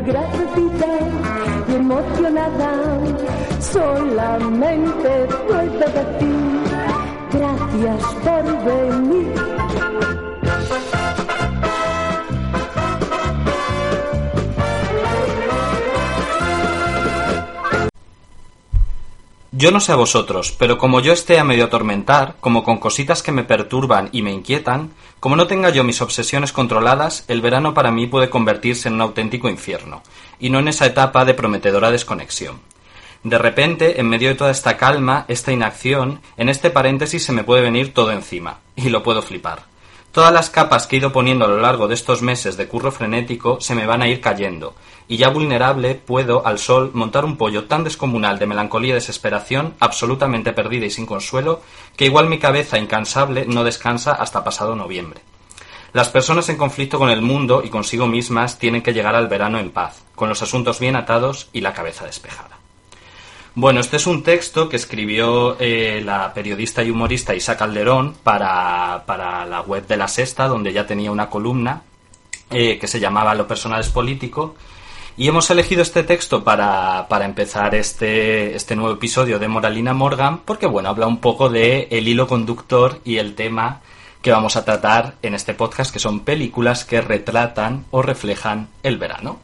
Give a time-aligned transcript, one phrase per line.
[0.00, 0.98] agradecida
[1.68, 2.72] y emocionada
[3.60, 6.50] solamente puedo decir
[7.32, 10.19] gracias por venir.
[19.60, 23.22] Yo no sé a vosotros, pero como yo esté a medio atormentar, como con cositas
[23.22, 27.74] que me perturban y me inquietan, como no tenga yo mis obsesiones controladas, el verano
[27.74, 30.02] para mí puede convertirse en un auténtico infierno,
[30.38, 32.58] y no en esa etapa de prometedora desconexión.
[33.22, 37.44] De repente, en medio de toda esta calma, esta inacción, en este paréntesis se me
[37.44, 39.69] puede venir todo encima, y lo puedo flipar.
[40.12, 42.90] Todas las capas que he ido poniendo a lo largo de estos meses de curro
[42.90, 44.74] frenético se me van a ir cayendo,
[45.06, 49.74] y ya vulnerable puedo, al sol, montar un pollo tan descomunal de melancolía y desesperación,
[49.78, 51.62] absolutamente perdida y sin consuelo,
[51.96, 55.20] que igual mi cabeza incansable no descansa hasta pasado noviembre.
[55.92, 59.58] Las personas en conflicto con el mundo y consigo mismas tienen que llegar al verano
[59.58, 62.59] en paz, con los asuntos bien atados y la cabeza despejada.
[63.56, 69.02] Bueno, este es un texto que escribió eh, la periodista y humorista Isa Calderón para,
[69.06, 71.82] para, la web de La Sexta, donde ya tenía una columna
[72.50, 74.54] eh, que se llamaba Lo personal es político.
[75.16, 80.42] Y hemos elegido este texto para, para empezar este, este nuevo episodio de Moralina Morgan,
[80.44, 83.80] porque bueno, habla un poco de el hilo conductor y el tema
[84.22, 88.96] que vamos a tratar en este podcast, que son películas que retratan o reflejan el
[88.96, 89.40] verano.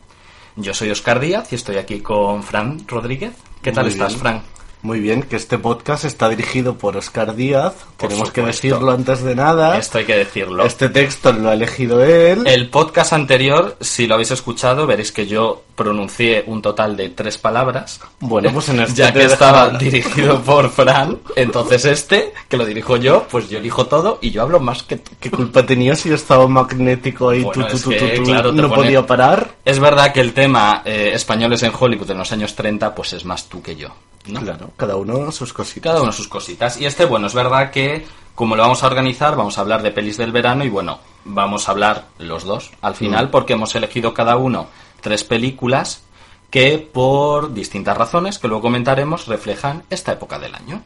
[0.54, 3.34] Yo soy Oscar Díaz y estoy aquí con Fran Rodríguez.
[3.66, 4.20] ¿Qué tal estás, bien.
[4.20, 4.55] Fran?
[4.82, 7.74] Muy bien, que este podcast está dirigido por Oscar Díaz.
[7.96, 9.76] Por Tenemos que decirlo antes de nada.
[9.78, 10.64] Esto hay que decirlo.
[10.64, 12.46] Este texto lo ha elegido él.
[12.46, 17.36] El podcast anterior, si lo habéis escuchado, veréis que yo pronuncié un total de tres
[17.36, 18.00] palabras.
[18.20, 22.96] Bueno, pues en este ya que estaba dirigido por Fran, entonces este, que lo dirijo
[22.96, 25.10] yo, pues yo elijo todo y yo hablo más que tú.
[25.18, 27.42] ¿Qué culpa tenía si yo estaba magnético ahí?
[27.42, 29.56] Bueno, tú, tú, es tú, que, tú, tú, claro, te no pone- podía parar.
[29.64, 33.24] Es verdad que el tema eh, españoles en Hollywood en los años 30, pues es
[33.24, 33.88] más tú que yo.
[34.28, 34.40] ¿No?
[34.40, 35.92] Claro, cada uno sus cositas.
[35.92, 36.80] Cada uno sus cositas.
[36.80, 39.90] Y este, bueno, es verdad que como lo vamos a organizar, vamos a hablar de
[39.90, 44.12] pelis del verano y bueno, vamos a hablar los dos al final porque hemos elegido
[44.12, 44.68] cada uno
[45.00, 46.02] tres películas
[46.50, 50.82] que por distintas razones, que luego comentaremos, reflejan esta época del año.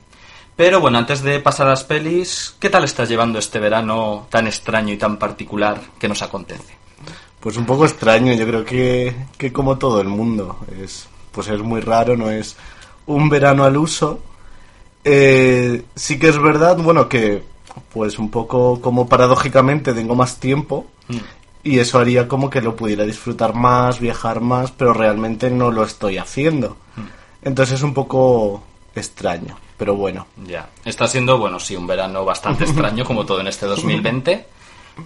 [0.56, 4.46] Pero bueno, antes de pasar a las pelis, ¿qué tal estás llevando este verano tan
[4.46, 6.76] extraño y tan particular que nos acontece?
[7.40, 10.58] Pues un poco extraño, yo creo que, que como todo el mundo.
[10.80, 12.56] Es, pues es muy raro, no es
[13.06, 14.20] un verano al uso.
[15.04, 17.42] Eh, sí que es verdad, bueno, que
[17.92, 20.86] pues un poco como paradójicamente tengo más tiempo
[21.62, 25.84] y eso haría como que lo pudiera disfrutar más, viajar más, pero realmente no lo
[25.84, 26.76] estoy haciendo.
[27.42, 28.62] Entonces es un poco
[28.94, 30.26] extraño, pero bueno.
[30.46, 34.46] Ya, está siendo, bueno, sí, un verano bastante extraño como todo en este 2020.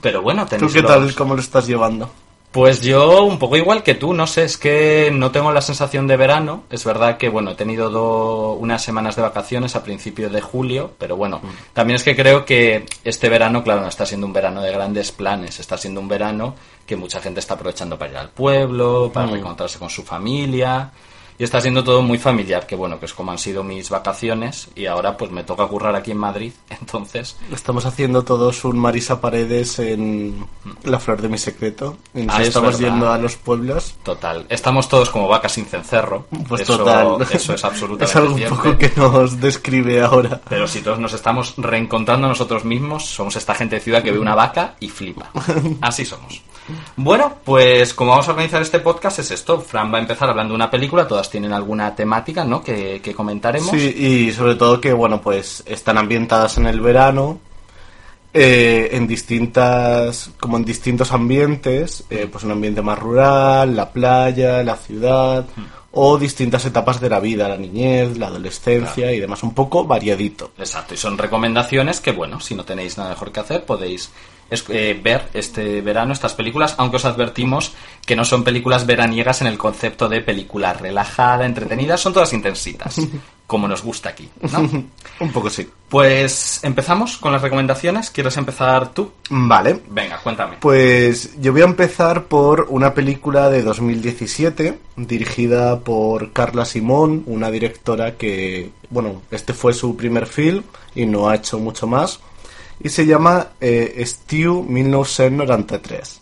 [0.01, 2.11] Pero bueno, ¿Tú tenéis qué los- tal, cómo lo estás llevando?
[2.55, 6.07] Pues yo un poco igual que tú, no sé, es que no tengo la sensación
[6.07, 6.63] de verano.
[6.71, 10.93] Es verdad que, bueno, he tenido do- unas semanas de vacaciones a principios de julio,
[10.97, 11.41] pero bueno,
[11.73, 15.11] también es que creo que este verano, claro, no está siendo un verano de grandes
[15.11, 16.55] planes, está siendo un verano
[16.87, 20.93] que mucha gente está aprovechando para ir al pueblo, para reencontrarse con su familia.
[21.39, 24.69] Y está siendo todo muy familiar, que bueno, que es como han sido mis vacaciones
[24.77, 29.21] y ahora pues me toca currar aquí en Madrid, entonces Estamos haciendo todos un Marisa
[29.21, 30.47] Paredes en
[30.85, 31.97] La Flor de mi Secreto.
[32.29, 32.93] Ah, es estamos verdad.
[32.93, 33.95] yendo a los pueblos.
[34.03, 34.47] Total.
[34.49, 36.27] Estamos todos como vacas sin cencerro.
[36.49, 37.27] Pues eso, total.
[37.31, 40.41] Eso es absolutamente Es algo un poco que nos describe ahora.
[40.49, 44.13] Pero si todos nos estamos reencontrando a nosotros mismos, somos esta gente de ciudad que
[44.13, 45.31] ve una vaca y flipa.
[45.81, 46.43] Así somos.
[46.97, 49.61] Bueno, pues como vamos a organizar este podcast es esto.
[49.61, 52.63] Fran va a empezar hablando de una película, todas tienen alguna temática, ¿no?
[52.63, 53.71] Que, que comentaremos.
[53.71, 57.39] Sí, y sobre todo que, bueno, pues están ambientadas en el verano,
[58.33, 64.63] eh, en distintas, como en distintos ambientes, eh, pues un ambiente más rural, la playa,
[64.63, 65.47] la ciudad,
[65.93, 70.51] o distintas etapas de la vida, la niñez, la adolescencia y demás, un poco variadito.
[70.59, 74.11] Exacto, y son recomendaciones que, bueno, si no tenéis nada mejor que hacer, podéis
[74.55, 77.73] es- eh, ver este verano estas películas, aunque os advertimos
[78.07, 82.97] que no son películas veraniegas en el concepto de película relajada, entretenida, son todas intensitas,
[83.47, 84.61] como nos gusta aquí, ¿no?
[85.21, 85.69] Un poco sí.
[85.89, 88.11] Pues empezamos con las recomendaciones.
[88.11, 89.13] ¿Quieres empezar tú?
[89.31, 90.57] Vale, Venga, cuéntame.
[90.61, 97.51] Pues yo voy a empezar por una película de 2017 dirigida por Carla Simón, una
[97.51, 100.63] directora que, bueno, este fue su primer film
[100.97, 102.19] y no ha hecho mucho más.
[102.83, 106.21] Y se llama eh, Stew 1993.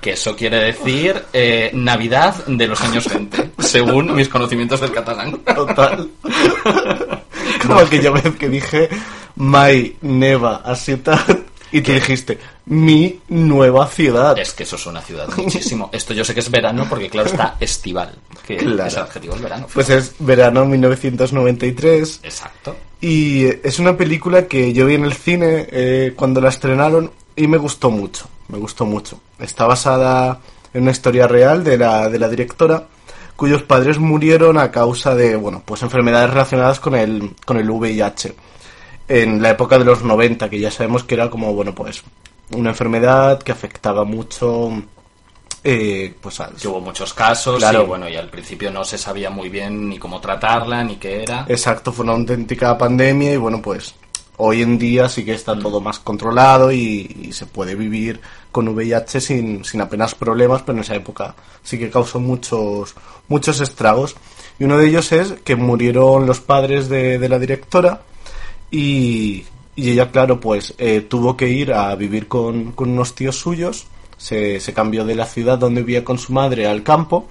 [0.00, 5.38] Que eso quiere decir eh, Navidad de los años 20, según mis conocimientos del catalán.
[5.38, 6.08] Total.
[7.66, 8.88] Como aquella vez que dije
[9.36, 11.28] Mai Neva a ciutat
[11.72, 14.38] y tú dijiste mi nueva ciudad.
[14.38, 15.90] Es que eso es una ciudad muchísimo.
[15.92, 18.14] Esto yo sé que es verano porque, claro, está estival.
[18.46, 18.86] Que Claro.
[18.86, 19.66] es el adjetivo del verano.
[19.74, 22.76] Pues es verano 1993 Exacto.
[23.00, 27.46] Y es una película que yo vi en el cine eh, cuando la estrenaron y
[27.46, 29.20] me gustó mucho, me gustó mucho.
[29.38, 30.40] Está basada
[30.74, 32.86] en una historia real de la, de la directora
[33.38, 38.34] cuyos padres murieron a causa de, bueno, pues enfermedades relacionadas con el, con el VIH
[39.06, 42.02] en la época de los 90, que ya sabemos que era como, bueno, pues
[42.50, 44.82] una enfermedad que afectaba mucho,
[45.64, 46.54] eh, pues al...
[46.54, 47.82] Que hubo muchos casos Claro.
[47.82, 51.22] y bueno, y al principio no se sabía muy bien ni cómo tratarla, ni qué
[51.22, 51.44] era.
[51.48, 53.94] Exacto, fue una auténtica pandemia y bueno, pues
[54.40, 58.20] hoy en día sí que está todo más controlado y, y se puede vivir
[58.52, 62.94] con VIH sin, sin apenas problemas, pero en esa época sí que causó muchos,
[63.26, 64.14] muchos estragos.
[64.60, 68.02] Y uno de ellos es que murieron los padres de, de la directora
[68.70, 69.44] y,
[69.76, 73.86] y ella, claro, pues eh, tuvo que ir a vivir con, con unos tíos suyos,
[74.18, 77.26] se, se cambió de la ciudad donde vivía con su madre al campo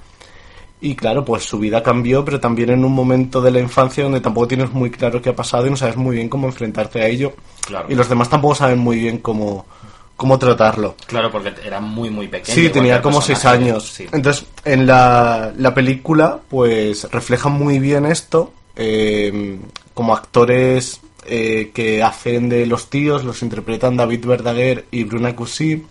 [0.82, 4.22] y claro, pues su vida cambió, pero también en un momento de la infancia donde
[4.22, 7.08] tampoco tienes muy claro qué ha pasado y no sabes muy bien cómo enfrentarte a
[7.08, 7.34] ello.
[7.66, 7.88] Claro.
[7.90, 9.66] Y los demás tampoco saben muy bien cómo,
[10.16, 10.96] cómo tratarlo.
[11.08, 12.56] Claro, porque era muy, muy pequeño.
[12.56, 13.88] Sí, tenía como seis años.
[13.92, 14.06] Sí.
[14.12, 18.54] Entonces, en la, la película, pues refleja muy bien esto.
[18.76, 19.58] eh,
[19.96, 25.84] como actores eh, que hacen de los tíos, los interpretan David Verdaguer y Bruna Cusí.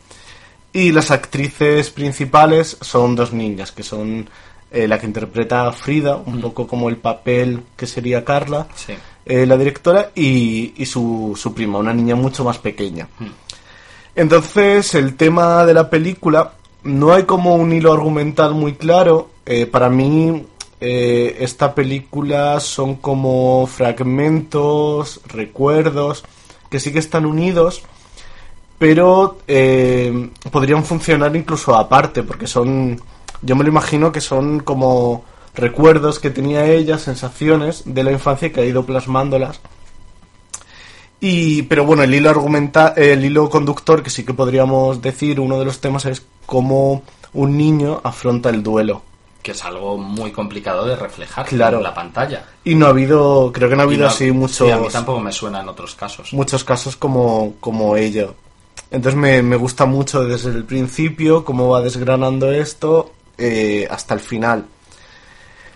[0.76, 4.28] Y las actrices principales son dos niñas, que son
[4.70, 8.92] eh, la que interpreta a Frida, un poco como el papel que sería Carla, Sí.
[9.24, 13.08] eh, la directora, y, y su, su prima, una niña mucho más pequeña.
[14.14, 16.52] Entonces, el tema de la película,
[16.82, 19.30] no hay como un hilo argumental muy claro.
[19.46, 20.44] Eh, para mí,
[20.80, 26.22] esta película son como fragmentos, recuerdos,
[26.70, 27.82] que sí que están unidos,
[28.78, 33.00] pero eh, podrían funcionar incluso aparte, porque son,
[33.42, 35.24] yo me lo imagino que son como
[35.54, 39.60] recuerdos que tenía ella, sensaciones de la infancia que ha ido plasmándolas.
[41.20, 45.58] Y, pero bueno, el hilo argumental, el hilo conductor que sí que podríamos decir, uno
[45.58, 47.02] de los temas es cómo
[47.32, 49.02] un niño afronta el duelo.
[49.42, 51.78] Que es algo muy complicado de reflejar Claro.
[51.78, 52.44] en la pantalla.
[52.64, 54.88] Y no ha habido, creo que no ha habido no- así muchos, Sí, a mí
[54.92, 56.32] tampoco me suena en otros casos.
[56.34, 58.34] muchos casos como, como ello.
[58.90, 64.20] Entonces me, me gusta mucho desde el principio cómo va desgranando esto eh, hasta el
[64.20, 64.66] final.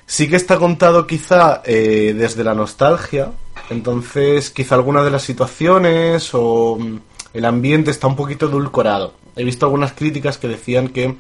[0.07, 3.33] Sí que está contado quizá eh, desde la nostalgia,
[3.69, 6.99] entonces quizá alguna de las situaciones o mm,
[7.35, 9.15] el ambiente está un poquito edulcorado.
[9.37, 11.17] He visto algunas críticas que decían que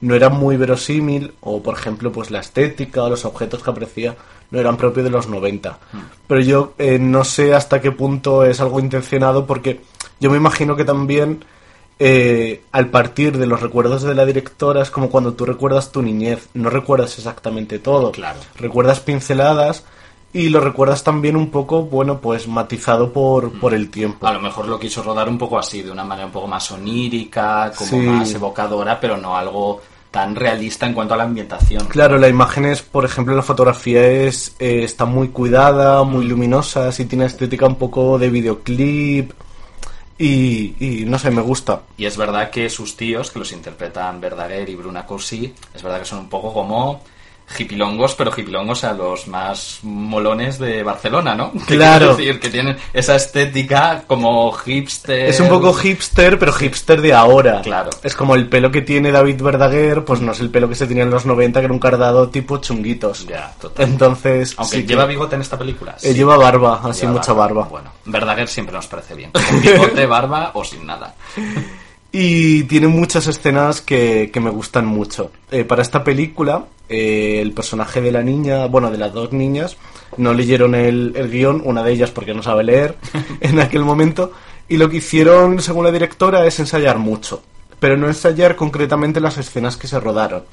[0.00, 4.16] no era muy verosímil o por ejemplo pues la estética o los objetos que aprecia
[4.50, 5.78] no eran propios de los 90.
[6.26, 9.80] Pero yo eh, no sé hasta qué punto es algo intencionado porque
[10.20, 11.44] yo me imagino que también
[11.98, 16.00] eh, al partir de los recuerdos de la directora es como cuando tú recuerdas tu
[16.02, 18.38] niñez, no recuerdas exactamente todo, Claro.
[18.56, 19.84] recuerdas pinceladas
[20.32, 24.26] y lo recuerdas también un poco, bueno, pues matizado por, por el tiempo.
[24.26, 26.70] A lo mejor lo quiso rodar un poco así, de una manera un poco más
[26.70, 27.96] onírica, como Sí.
[27.98, 31.86] más evocadora, pero no algo tan realista en cuanto a la ambientación.
[31.86, 36.90] Claro, la imagen es, por ejemplo, la fotografía es eh, está muy cuidada, muy luminosa,
[36.92, 39.32] sí tiene estética un poco de videoclip
[40.18, 41.82] y, y no sé, me gusta.
[41.96, 46.00] Y es verdad que sus tíos, que los interpretan Verdaguer y Bruna Corsí, es verdad
[46.00, 47.02] que son un poco como
[47.58, 51.52] hipilongos, pero hipilongos a los más molones de Barcelona, ¿no?
[51.66, 52.14] Claro.
[52.16, 55.28] decir, que tienen esa estética como hipster.
[55.28, 57.60] Es un poco hipster, pero hipster de ahora.
[57.62, 57.90] Claro.
[58.02, 60.86] Es como el pelo que tiene David Verdaguer, pues no es el pelo que se
[60.86, 63.26] tenía en los 90, que era un cardado tipo chunguitos.
[63.26, 63.86] Ya, total.
[63.88, 65.92] Entonces, Aunque sí que- lleva bigote en esta película.
[65.92, 66.14] eh, sí.
[66.14, 67.64] lleva barba, así Lleva mucha barba.
[67.70, 69.30] Bueno, Verdaguer siempre nos parece bien.
[69.32, 71.14] Con bigote, barba o sin nada.
[72.12, 75.30] Y tiene muchas escenas que, que me gustan mucho.
[75.50, 79.76] Eh, para esta película, eh, el personaje de la niña, bueno, de las dos niñas,
[80.16, 82.96] no leyeron el, el guion, una de ellas porque no sabe leer
[83.40, 84.32] en aquel momento,
[84.68, 87.42] y lo que hicieron, según la directora, es ensayar mucho.
[87.78, 90.44] Pero no ensayar concretamente las escenas que se rodaron,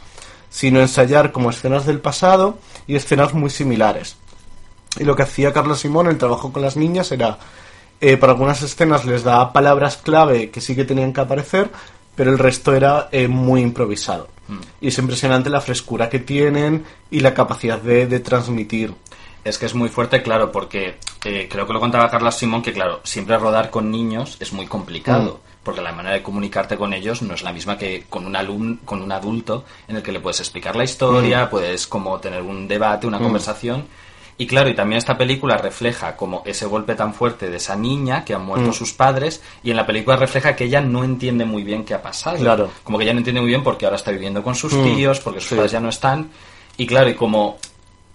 [0.49, 4.15] sino ensayar como escenas del pasado y escenas muy similares.
[4.99, 7.37] Y lo que hacía Carlos Simón, el trabajo con las niñas, era,
[8.01, 11.69] eh, para algunas escenas les da palabras clave que sí que tenían que aparecer,
[12.15, 14.29] pero el resto era eh, muy improvisado.
[14.79, 18.93] Y es impresionante la frescura que tienen y la capacidad de, de transmitir.
[19.43, 22.71] Es que es muy fuerte, claro, porque eh, creo que lo contaba Carla Simón, que
[22.71, 27.21] claro, siempre rodar con niños es muy complicado, porque la manera de comunicarte con ellos
[27.21, 30.21] no es la misma que con un alumno, con un adulto, en el que le
[30.21, 33.85] puedes explicar la historia, puedes como tener un debate, una conversación,
[34.39, 38.23] Y claro, y también esta película refleja como ese golpe tan fuerte de esa niña
[38.23, 38.73] que han muerto Mm.
[38.73, 42.01] sus padres y en la película refleja que ella no entiende muy bien qué ha
[42.03, 42.37] pasado.
[42.37, 42.69] Claro.
[42.83, 45.19] Como que ella no entiende muy bien porque ahora está viviendo con sus Mm, tíos,
[45.21, 45.55] porque sus sí.
[45.55, 46.29] padres ya no están.
[46.77, 47.57] Y claro, y como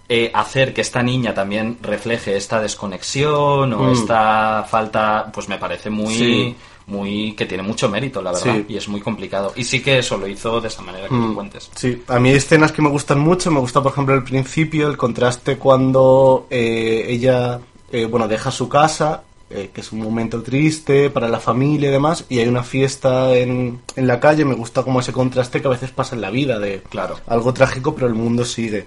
[0.09, 3.93] eh, hacer que esta niña también refleje esta desconexión o Mm.
[3.93, 6.13] esta falta, pues me parece muy...
[6.13, 6.55] Sí.
[6.87, 8.65] Muy que tiene mucho mérito la verdad Sí.
[8.67, 11.15] y es muy complicado y sí que eso lo hizo de esa manera que tú
[11.15, 13.49] Mm, cuentes Sí, a mí hay escenas que me gustan mucho.
[13.51, 17.59] Me gusta, por ejemplo, el principio, el contraste cuando eh, ella,
[17.91, 21.91] eh, bueno, deja su casa, eh, que es un momento triste para la familia y
[21.91, 24.43] demás, y hay una fiesta en, en la calle.
[24.45, 27.15] Me gusta como ese contraste que a veces pasa en la vida, de Claro.
[27.27, 28.85] algo trágico, pero el mundo sigue.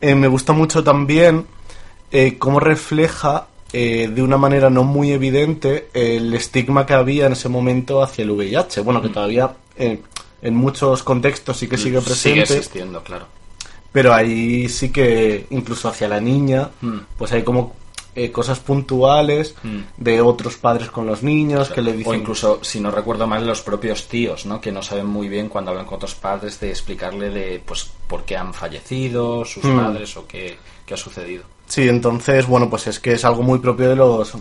[0.00, 1.46] Me gusta mucho también
[2.38, 7.48] cómo refleja eh, de una manera no muy evidente el estigma que había en ese
[7.48, 8.80] momento hacia el VIH.
[8.82, 10.00] Bueno, que todavía eh,
[10.42, 13.26] en muchos contextos sí que sigue sigue presente, existiendo claro
[13.90, 16.98] pero ahí sí que incluso hacia la niña, Mm.
[17.16, 17.74] pues hay como
[18.16, 19.78] eh, cosas puntuales Mm.
[19.96, 22.12] de otros padres con los niños que le dicen...
[22.12, 24.60] O incluso, si no recuerdo mal, los propios tíos, ¿no?
[24.60, 28.24] Que no saben muy bien cuando hablan con otros padres de explicarle de, pues, por
[28.24, 31.42] qué han fallecido sus padres o qué, qué ha sucedido.
[31.74, 34.32] Sí, entonces, bueno, pues es que es algo muy propio de los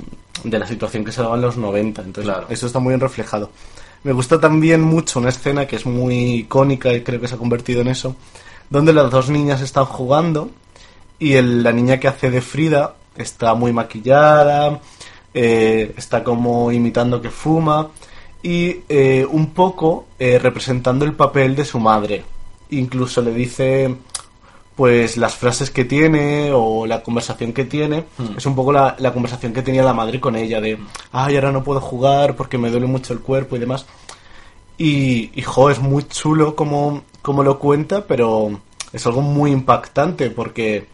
[0.43, 2.45] de la situación que se daba en los 90, entonces Claro.
[2.47, 3.49] eso está muy bien reflejado.
[4.03, 7.39] Me gusta también mucho una escena que es muy icónica y creo que se ha
[7.39, 8.15] convertido en eso,
[8.69, 10.51] donde las dos niñas están jugando
[11.17, 14.79] y el- la niña que hace de Frida está muy maquillada,
[15.33, 17.87] eh, está como imitando que fuma
[18.43, 22.23] y eh, un poco eh, representando el papel de su madre.
[22.69, 23.95] Incluso le dice
[24.75, 28.37] pues las frases que tiene o la conversación que tiene Mm.
[28.37, 30.77] es un poco la, la conversación que tenía la madre con ella de
[31.11, 33.85] ay ahora no puedo jugar porque me duele mucho el cuerpo y demás
[34.77, 38.59] y, y jo, es muy chulo como, como lo cuenta pero
[38.91, 40.87] es algo muy impactante porque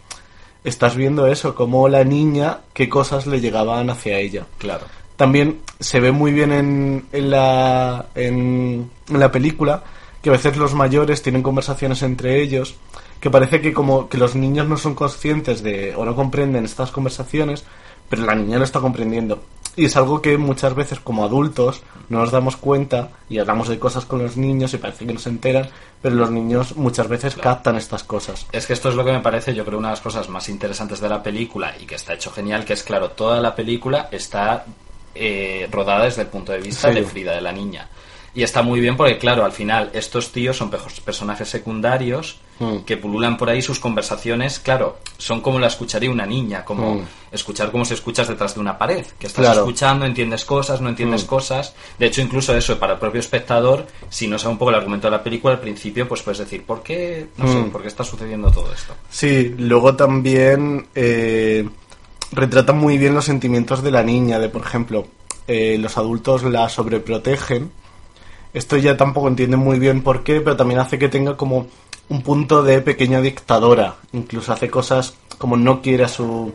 [0.64, 4.86] estás viendo eso como la niña qué cosas le llegaban hacia ella Claro.
[5.16, 9.84] también se ve muy bien en, en, la, en, en la película
[10.22, 12.76] que a veces los mayores tienen conversaciones entre ellos
[13.20, 16.92] que parece que como que los niños no son conscientes de o no comprenden estas
[16.92, 17.64] conversaciones
[18.10, 19.42] pero la niña lo está comprendiendo
[19.76, 23.78] y es algo que muchas veces como adultos no nos damos cuenta y hablamos de
[23.78, 25.70] cosas con los niños y parece que no se enteran
[26.02, 29.20] pero los niños muchas veces captan estas cosas Es que esto es lo que me
[29.20, 32.14] parece, yo creo, una de las cosas más interesantes de la película y que está
[32.14, 34.66] hecho genial, que es, claro, toda la película está
[35.14, 36.96] eh, rodada desde el punto de vista Sí.
[36.96, 37.90] de Frida, de la niña.
[38.36, 40.70] Y está muy bien porque, claro, al final estos tíos son
[41.04, 42.80] personajes secundarios Mm.
[42.80, 47.02] que pululan por ahí sus conversaciones, claro, son como la escucharía una niña, como Mm.
[47.32, 49.60] escuchar como si escuchas detrás de una pared, que estás Claro.
[49.62, 51.28] escuchando, entiendes cosas, no entiendes Mm.
[51.28, 51.74] cosas.
[51.98, 55.08] De hecho, incluso eso, para el propio espectador, si no sabe un poco el argumento
[55.08, 58.04] de la película, al principio, pues puedes decir, ¿por qué, no sé, por qué está
[58.04, 58.94] sucediendo todo esto?
[59.10, 61.66] Sí, luego también eh,
[62.34, 65.08] retrata muy bien los sentimientos de la niña, de por ejemplo,
[65.48, 67.72] eh, los adultos la sobreprotegen.
[68.54, 71.68] Esto ya tampoco entiende muy bien por qué, pero también hace que tenga como
[72.10, 73.96] un punto de pequeña dictadora.
[74.14, 76.54] Incluso hace cosas como no quiere a su,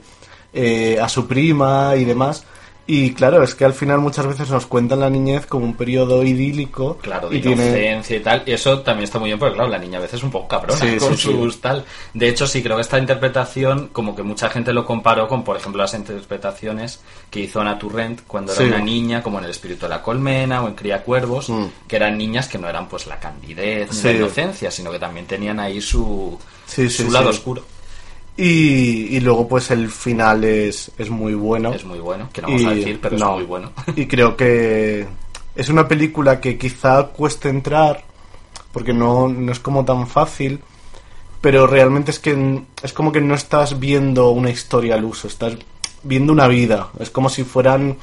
[0.53, 2.45] eh, a su prima y demás.
[2.87, 6.23] Y claro, es que al final muchas veces nos cuentan la niñez como un periodo
[6.23, 6.99] idílico.
[7.01, 7.65] Claro, de y tiene...
[7.67, 8.43] inocencia y tal.
[8.45, 10.49] Y eso también está muy bien porque, claro, la niña a veces es un poco
[10.49, 11.33] cabrona Sí, con sí, sí.
[11.33, 11.83] sus tal.
[12.13, 15.57] De hecho, sí, creo que esta interpretación, como que mucha gente lo comparó con, por
[15.57, 17.01] ejemplo, las interpretaciones
[17.31, 20.63] que hizo Ana Turrent cuando era una niña, como en El espíritu de la colmena
[20.63, 21.65] o en Cría Cuervos, Mm.
[21.89, 25.27] que eran niñas que no eran pues la candidez ni la inocencia, sino que también
[25.27, 27.65] tenían ahí su, su lado oscuro.
[28.37, 31.73] Y, y luego pues el final es, es muy bueno.
[31.73, 33.31] Es muy bueno, que no vamos a Y- decir, pero no.
[33.33, 33.73] es muy bueno.
[33.97, 35.07] Y creo que
[35.55, 38.03] es una película que quizá cueste entrar,
[38.73, 40.61] porque no, no es como tan fácil,
[41.41, 45.55] pero realmente es que es como que no estás viendo una historia al uso, estás
[46.03, 46.89] viendo una vida.
[46.99, 47.97] Es como si fueran,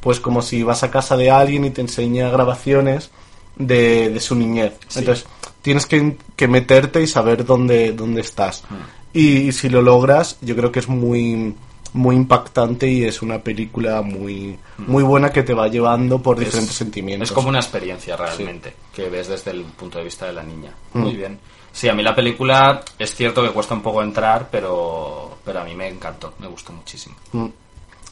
[0.00, 3.10] pues como si vas a casa de alguien y te enseña grabaciones
[3.56, 4.72] de, de su niñez.
[4.88, 4.98] Sí.
[5.00, 5.26] Entonces
[5.62, 8.64] tienes que, que meterte y saber dónde, dónde estás.
[8.68, 8.74] Mm.
[9.12, 11.54] Y, si lo logras, yo creo que es muy
[11.94, 16.68] muy impactante y es una película muy muy buena que te va llevando por diferentes
[16.68, 16.70] Mm.
[16.72, 17.28] Es- sentimientos.
[17.30, 20.72] Es como una experiencia realmente, que ves desde el punto de vista de la niña.
[20.92, 20.98] Mm.
[21.00, 21.38] Muy bien.
[21.72, 25.64] Sí, a mí la película es cierto que cuesta un poco entrar, pero, pero a
[25.64, 27.16] mí me encantó, me gustó muchísimo.
[27.32, 27.46] Mm.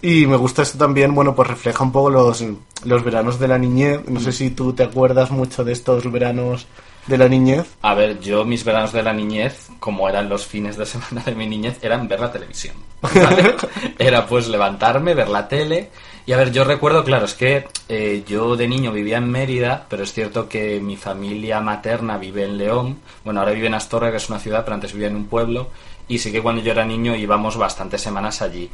[0.03, 2.43] Y me gusta esto también, bueno, pues refleja un poco los,
[2.85, 4.01] los veranos de la niñez.
[4.09, 6.67] No sé si tú te acuerdas mucho de estos veranos
[7.07, 7.67] de la niñez?
[7.83, 11.35] A ver, yo mis veranos de la niñez, como eran los fines de semana de
[11.35, 12.75] mi niñez, eran ver la televisión.
[13.01, 13.55] ¿vale?
[13.99, 15.91] Era pues levantarme, ver la tele.
[16.27, 19.87] Y a ver, yo recuerdo, claro, es que eh, yo de niño vivía en Mérida,
[19.89, 22.99] pero es cierto que mi familia materna vive en León.
[23.25, 25.69] Bueno, ahora vive en Astorga, que es una ciudad, pero antes vivía en un pueblo.
[26.09, 28.69] Y sí que cuando yo era niño íbamos bastantes semanas allí.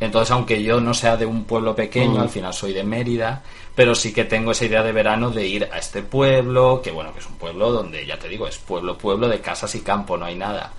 [0.00, 2.22] Entonces, aunque yo no sea de un pueblo pequeño, Mm.
[2.22, 3.42] al final soy de Mérida,
[3.74, 7.12] pero sí que tengo esa idea de verano de ir a este pueblo, que bueno,
[7.12, 10.16] que es un pueblo donde, ya te digo, es pueblo, pueblo de casas y campo,
[10.16, 10.72] no hay nada.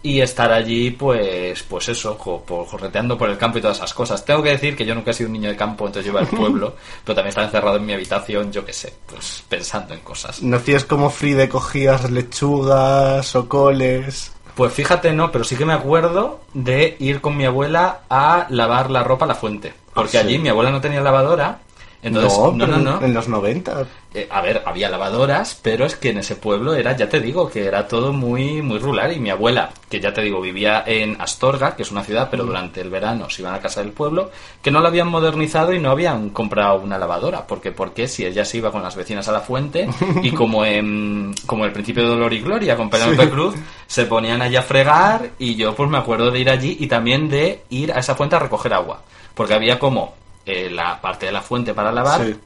[0.00, 3.92] Y estar allí, pues, pues eso, jo- por- jorreteando por el campo y todas esas
[3.92, 4.24] cosas.
[4.24, 6.20] Tengo que decir que yo nunca he sido un niño de campo, entonces yo iba
[6.20, 10.00] al pueblo, pero también estaba encerrado en mi habitación, yo qué sé, pues pensando en
[10.00, 10.40] cosas.
[10.40, 14.32] ¿No hacías como Fride, cogías lechugas o coles?
[14.54, 18.90] Pues fíjate, no, pero sí que me acuerdo de ir con mi abuela a lavar
[18.90, 19.72] la ropa a la fuente.
[19.94, 20.28] Porque Ah, sí.
[20.28, 21.60] allí mi abuela no tenía lavadora.
[22.02, 23.02] Entonces, no, no, no.
[23.02, 23.86] En los 90.
[24.14, 27.50] Eh, a ver, había lavadoras, pero es que en ese pueblo era, ya te digo,
[27.50, 29.12] que era todo muy, muy rural.
[29.12, 32.44] Y mi abuela, que ya te digo, vivía en Astorga, que es una ciudad, pero
[32.44, 34.30] durante el verano se iban a casa del pueblo,
[34.62, 37.46] que no la habían modernizado y no habían comprado una lavadora.
[37.46, 39.88] Porque, porque si ella se iba con las vecinas a la fuente
[40.22, 43.30] y como en, como el principio de Dolor y Gloria con Penélope Sí.
[43.30, 43.54] Cruz,
[43.86, 47.28] se ponían allí a fregar y yo pues me acuerdo de ir allí y también
[47.28, 49.02] de ir a esa fuente a recoger agua.
[49.34, 50.14] Porque había como
[50.48, 52.36] eh, la parte de la fuente para lavar Sí.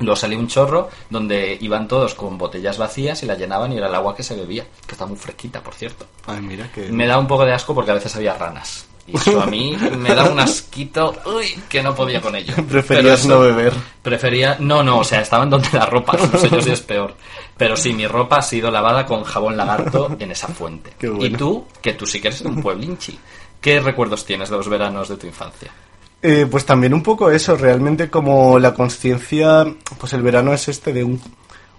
[0.00, 3.88] Luego salía un chorro donde iban todos con botellas vacías y la llenaban y era
[3.88, 6.06] el agua que se bebía, que está muy fresquita, por cierto.
[6.28, 6.82] Ay, mira que...
[6.92, 8.86] Me da un poco de asco porque a veces había ranas.
[9.08, 12.54] Y eso a mí me da un asquito, uy, que no podía con ello.
[12.68, 13.72] Preferías eso- no beber.
[14.02, 17.16] Prefería, no, no, o sea, estaban donde la ropa, no sé yo si es peor.
[17.56, 20.92] Pero sí, mi ropa ha sido lavada con jabón lagarto en esa fuente.
[20.96, 21.24] Qué bueno.
[21.26, 23.18] Y tú, que tú sí que eres un pueblinchi,
[23.60, 25.72] ¿qué recuerdos tienes de los veranos de tu infancia?
[26.20, 29.64] Eh, pues también un poco eso, realmente como la conciencia,
[29.98, 31.20] pues el verano es este de un,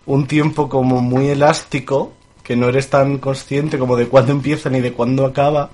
[0.05, 4.79] un tiempo como muy elástico, que no eres tan consciente como de cuándo empieza ni
[4.79, 5.69] de cuándo acaba,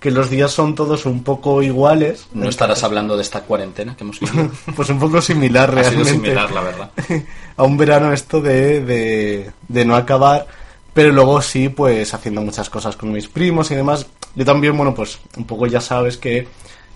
[0.00, 2.28] que los días son todos un poco iguales.
[2.32, 4.50] ¿No estarás hablando de esta cuarentena que hemos vivido?
[4.74, 6.04] Pues un poco similar Ha realmente.
[6.04, 6.90] sido similar, la verdad.
[7.56, 10.46] a un verano esto de, de, de no acabar,
[10.94, 14.06] pero luego sí, pues haciendo muchas cosas con mis primos y demás.
[14.34, 16.48] Yo también, bueno, pues un poco ya sabes que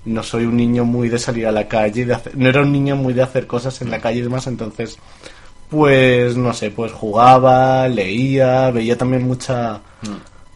[0.04, 2.72] no soy un niño muy de salir a la calle, de hacer- no era un
[2.72, 4.98] niño muy de hacer cosas en la calle y demás, entonces,
[5.70, 9.80] pues no sé, pues jugaba, leía, veía también mucha,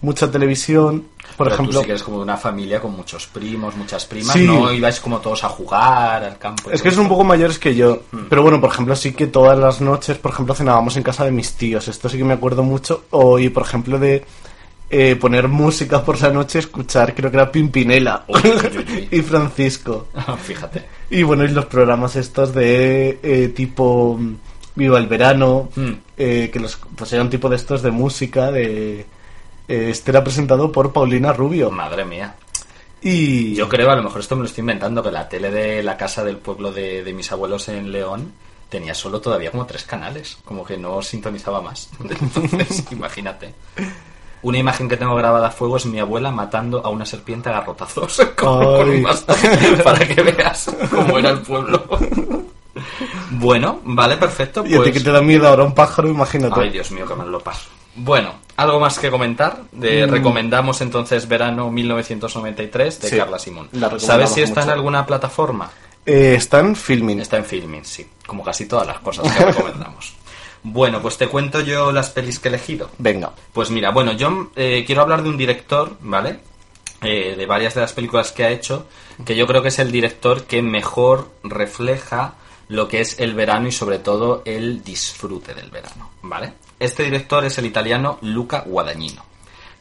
[0.02, 1.04] mucha televisión.
[1.36, 1.50] Por Mm.
[1.50, 4.32] Pero ejemplo, tú sí que eres como de una familia con muchos primos, muchas primas,
[4.32, 4.46] Sí.
[4.46, 6.70] no ibais como todos a jugar al campo.
[6.70, 8.02] Es que son un poco mayores que yo.
[8.12, 8.18] Mm.
[8.28, 11.32] Pero bueno, por ejemplo, sí que todas las noches, por ejemplo, cenábamos en casa de
[11.32, 11.88] mis tíos.
[11.88, 13.04] Esto sí que me acuerdo mucho.
[13.10, 14.24] O, y por ejemplo, de
[14.90, 19.18] eh, poner música por la noche, escuchar, creo que era Pimpinela Uy, uy, uy, uy.
[19.18, 20.08] y Francisco.
[20.44, 20.84] Fíjate.
[21.10, 24.18] Y bueno, y los programas estos de eh, tipo
[24.74, 25.92] Viva el Verano, Mm.
[26.16, 29.00] eh, que los, pues eran tipo de estos de música, de...
[29.68, 31.70] eh, este era presentado por Paulina Rubio.
[31.70, 32.34] Madre mía.
[33.02, 33.54] Y...
[33.54, 35.96] Yo creo, a lo mejor esto me lo estoy inventando, que la tele de la
[35.96, 38.32] casa del pueblo de, de mis abuelos en León
[38.68, 41.88] tenía solo todavía como tres canales, como que no sintonizaba más.
[42.00, 43.54] Entonces, imagínate.
[44.42, 47.52] Una imagen que tengo grabada a fuego es mi abuela matando a una serpiente a
[47.52, 49.36] garrotazos con, un bastón,
[49.84, 51.84] para que veas cómo era el pueblo.
[53.30, 54.62] Bueno, vale, perfecto.
[54.64, 56.60] Y a ti pues- que te da miedo ahora un pájaro, imagínate.
[56.60, 57.68] Ay, Dios mío, que mal lo paso.
[57.96, 59.62] Bueno, algo más que comentar.
[59.72, 60.10] De, Mm.
[60.10, 63.68] Recomendamos entonces Verano 1993 de Sí, Carla Simón.
[63.98, 65.70] ¿Sabes si está en alguna plataforma?
[66.04, 67.20] Eh, están filming.
[67.20, 68.06] Está en Filmin, sí.
[68.26, 70.14] Como casi todas las cosas que recomendamos.
[70.62, 72.90] Bueno, pues te cuento yo las pelis que he elegido.
[72.98, 73.32] Venga.
[73.52, 76.40] Pues mira, bueno, yo eh, quiero hablar de un director, ¿vale?
[77.02, 78.86] Eh, de varias de las películas que ha hecho,
[79.24, 82.34] que yo creo que es el director que mejor refleja
[82.68, 86.54] lo que es el verano y sobre todo el disfrute del verano, ¿vale?
[86.80, 89.24] Este director es el italiano Luca Guadagnino,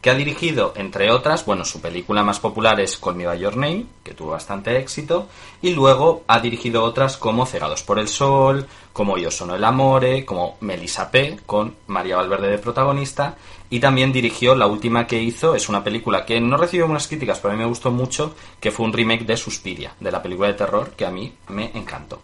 [0.06, 3.88] que ha dirigido, entre otras, bueno, su película más popular es Call Me Your Name,
[4.04, 5.28] que tuvo bastante éxito,
[5.64, 10.24] y luego ha dirigido otras como Cegados por el Sol, como Yo Sono el Amore,
[10.24, 13.36] como Melissa P, con María Valverde de protagonista,
[13.72, 17.40] y también dirigió la última que hizo, es una película que no recibió unas críticas,
[17.40, 20.50] pero a mí me gustó mucho, que fue un remake de Suspiria, de la película
[20.50, 22.22] de terror, que a mí me encantó.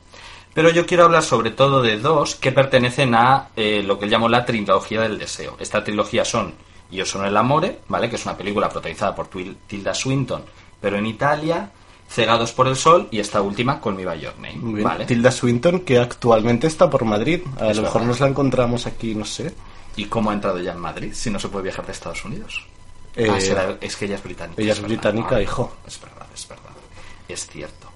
[0.53, 4.29] Pero yo quiero hablar sobre todo de dos que pertenecen a eh, lo que llamo
[4.29, 5.57] la trilogía del deseo.
[5.59, 6.53] Esta trilogía son
[6.91, 8.09] Yo sono el amore, ¿vale?
[8.09, 9.27] Que es una película protagonizada por
[9.67, 10.43] Tilda Swinton,
[10.79, 11.71] pero en Italia,
[12.09, 14.83] Cegados por el sol y esta última Call Me By Your Name, Muy bien.
[14.83, 15.05] ¿vale?
[15.05, 17.41] Tilda Swinton, que actualmente está por Madrid.
[17.59, 18.07] A Es lo mejor verdad.
[18.09, 19.53] nos la encontramos aquí, no sé.
[19.95, 22.65] ¿Y cómo ha entrado ya en Madrid si no se puede viajar de Estados Unidos?
[23.15, 24.61] Eh, Ah, será- es que ella es británica.
[24.61, 25.41] ella es británica, ¿no?
[25.41, 25.73] hijo.
[25.87, 26.71] Es verdad, es verdad.
[27.29, 27.87] Es cierto.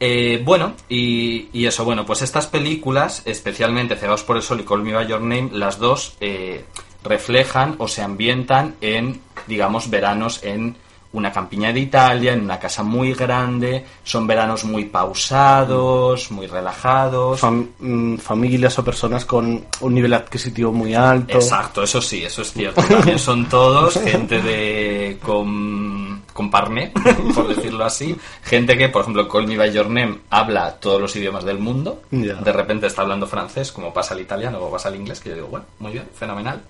[0.00, 4.64] Eh, bueno, y, y eso, bueno, pues estas películas, especialmente Cegados por el Sol y
[4.64, 6.64] Call Me By Your Name, las dos eh,
[7.06, 10.76] reflejan o se ambientan en, digamos, veranos en
[11.12, 17.40] una campiña de Italia, en una casa muy grande, son veranos muy pausados, muy relajados.
[17.40, 21.36] Fam- mm, familias o personas con un nivel adquisitivo muy alto.
[21.38, 22.82] Exacto, eso sí, eso es cierto.
[22.82, 26.92] También son todos gente de con, con parné,
[27.34, 28.14] por decirlo así.
[28.42, 32.02] Gente que, por ejemplo, Call Me By Your Name habla todos los idiomas del mundo.
[32.10, 35.36] De repente está hablando francés, como pasa el italiano o pasa el inglés, que yo
[35.36, 36.60] digo, bueno, muy bien, fenomenal.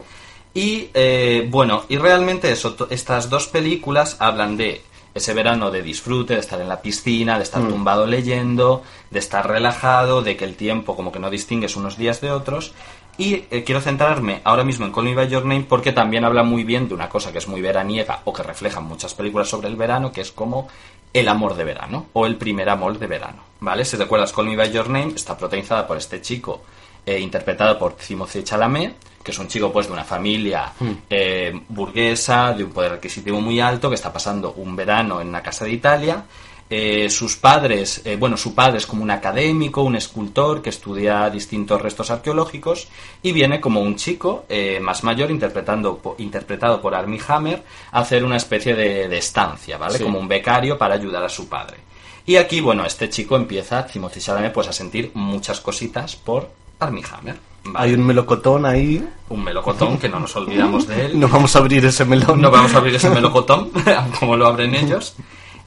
[0.56, 4.80] Y eh, bueno, y realmente eso, estas dos películas hablan de
[5.12, 9.46] ese verano de disfrute, de estar en la piscina, de estar tumbado leyendo, de estar
[9.46, 12.72] relajado, de que el tiempo como que no distingues unos días de otros.
[13.18, 16.42] Y eh, quiero centrarme ahora mismo en Call Me By Your Name porque también habla
[16.42, 19.68] muy bien de una cosa que es muy veraniega o que reflejan muchas películas sobre
[19.68, 20.68] el verano, que es como
[21.12, 23.84] el amor de verano o el primer amor de verano, ¿vale?
[23.84, 26.62] Si recuerdas Call Me By Your Name, está protagonizada por este chico
[27.04, 30.72] eh, interpretado por Timothée Chalamet, que es un chico pues de una familia
[31.10, 35.42] eh, burguesa, de un poder adquisitivo muy alto, que está pasando un verano en una
[35.42, 36.24] casa de Italia.
[36.70, 41.28] Eh, sus padres, eh, bueno, su padre es como un académico, un escultor que estudia
[41.28, 42.86] distintos restos arqueológicos
[43.22, 44.46] y viene como un chico
[44.80, 49.76] más mayor interpretando, po- interpretado por Armie Hammer a hacer una especie de, de estancia,
[49.76, 49.98] ¿vale?
[49.98, 50.04] Sí.
[50.04, 51.78] Como un becario para ayudar a su padre.
[52.26, 57.02] Y aquí, bueno, este chico empieza, Timothy Chalamet, pues a sentir muchas cositas por Armie
[57.10, 57.36] Hammer.
[57.64, 57.78] ¿vale?
[57.78, 59.04] Hay un melocotón ahí.
[59.28, 61.18] un melocotón que no nos olvidamos de él.
[61.20, 62.40] No vamos a abrir ese melón.
[62.40, 63.70] No vamos a abrir ese melocotón,
[64.20, 65.14] como lo abren ellos.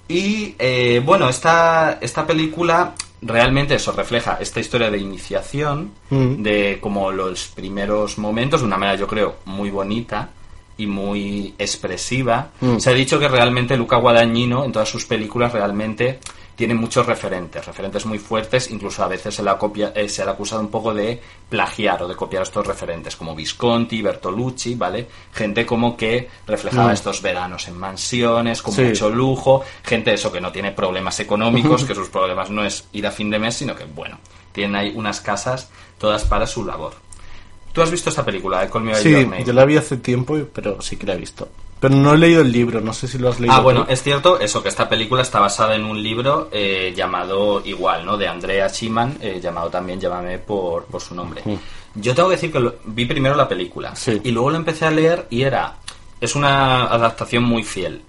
[0.08, 6.42] Y eh, bueno, esta, esta película realmente eso refleja esta historia de iniciación, Mm.
[6.42, 10.30] de como los primeros momentos, de una manera yo creo muy bonita
[10.78, 12.48] y muy expresiva.
[12.62, 12.78] Mm.
[12.80, 16.20] Se ha dicho que realmente Luca Guadagnino en todas sus películas realmente
[16.60, 20.26] tiene muchos referentes, referentes muy fuertes, incluso a veces se le ha, copia- eh, se
[20.26, 21.18] le ha acusado un poco de
[21.48, 25.08] plagiar o de copiar estos referentes, como Visconti, Bertolucci, ¿vale?
[25.34, 26.96] Gente como que reflejaba Mm.
[26.96, 28.82] estos veranos en mansiones, con Sí.
[28.82, 33.08] mucho lujo, gente eso que no tiene problemas económicos, que sus problemas no es ir
[33.08, 34.20] a fin de mes, sino que, bueno,
[34.52, 36.92] tienen ahí unas casas todas para su labor.
[37.72, 39.46] ¿Tú has visto esta película de Call Me By Sí, Your Name?
[39.46, 41.48] yo la vi hace tiempo, pero sí que la he visto.
[41.80, 43.56] Pero no he leído el libro, no sé si lo has leído.
[43.56, 43.92] Ah, bueno, tú.
[43.94, 48.18] es cierto eso, que esta película está basada en un libro eh, llamado igual, ¿no?
[48.18, 51.42] De Andrea Schiman, eh, llamado también Llámame por, por su nombre.
[51.96, 54.20] Yo tengo que decir que lo- vi primero la película Sí.
[54.24, 55.76] y luego lo empecé a leer y era...
[56.22, 58.02] Es una adaptación muy fiel.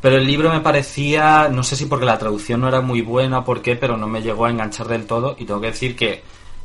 [0.00, 3.38] Pero el libro me parecía, no sé si porque la traducción no era muy buena
[3.38, 5.36] o por qué, pero no me llegó a enganchar del todo.
[5.38, 6.20] Y tengo que decir que,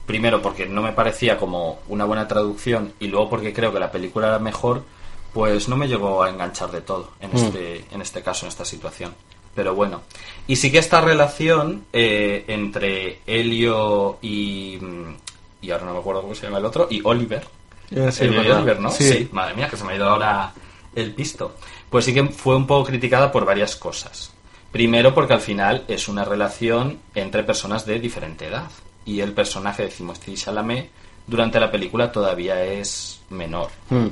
[0.07, 3.91] primero, porque no me parecía como una buena traducción y luego porque creo que la
[3.91, 4.81] película era mejor,
[5.33, 8.65] pues no me llegó a enganchar de todo en, este, en este caso, en esta
[8.65, 9.13] situación.
[9.55, 10.01] Pero bueno.
[10.47, 14.77] Y sí que esta relación eh, entre Helio y.
[14.79, 15.15] mm,
[15.61, 17.45] Y ahora no me acuerdo cómo se llama el otro, y Oliver.
[17.91, 18.57] Eh, sí, Helio y verdad.
[18.57, 18.91] Oliver, ¿no?
[18.91, 19.27] Sí.
[19.31, 20.53] Madre mía, que se me ha ido ahora
[20.95, 21.55] el pisto.
[21.89, 24.31] Pues sí que fue un poco criticada por varias cosas.
[24.71, 28.69] Primero porque al final es una relación entre personas de diferente edad.
[29.05, 30.89] Y el personaje de Timothée Chalamet
[31.25, 34.07] durante la película todavía es menor, Mm.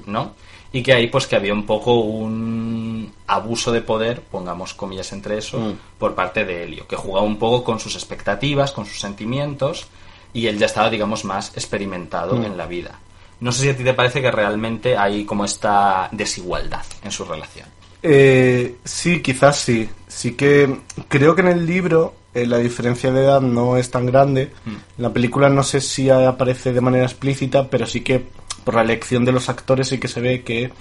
[0.72, 5.38] Y que ahí pues que había un poco un abuso de poder, pongamos comillas entre
[5.38, 5.74] eso, Mm.
[5.98, 9.88] por parte de Helio, que jugaba un poco con sus expectativas, con sus sentimientos,
[10.34, 12.46] y él ya estaba, digamos, más experimentado Mm.
[12.46, 13.00] en la vida.
[13.40, 17.24] No sé si a ti te parece que realmente hay como esta desigualdad en su
[17.24, 17.68] relación.
[18.04, 19.90] Eh, sí, quizás sí.
[20.08, 20.78] Sí que
[21.08, 24.52] creo que en el libro eh, la diferencia de edad no es tan grande.
[24.66, 24.70] Mm.
[24.70, 28.26] En la película no sé si aparece de manera explícita, pero sí que
[28.68, 30.74] por la elección de los actores sí que se ve que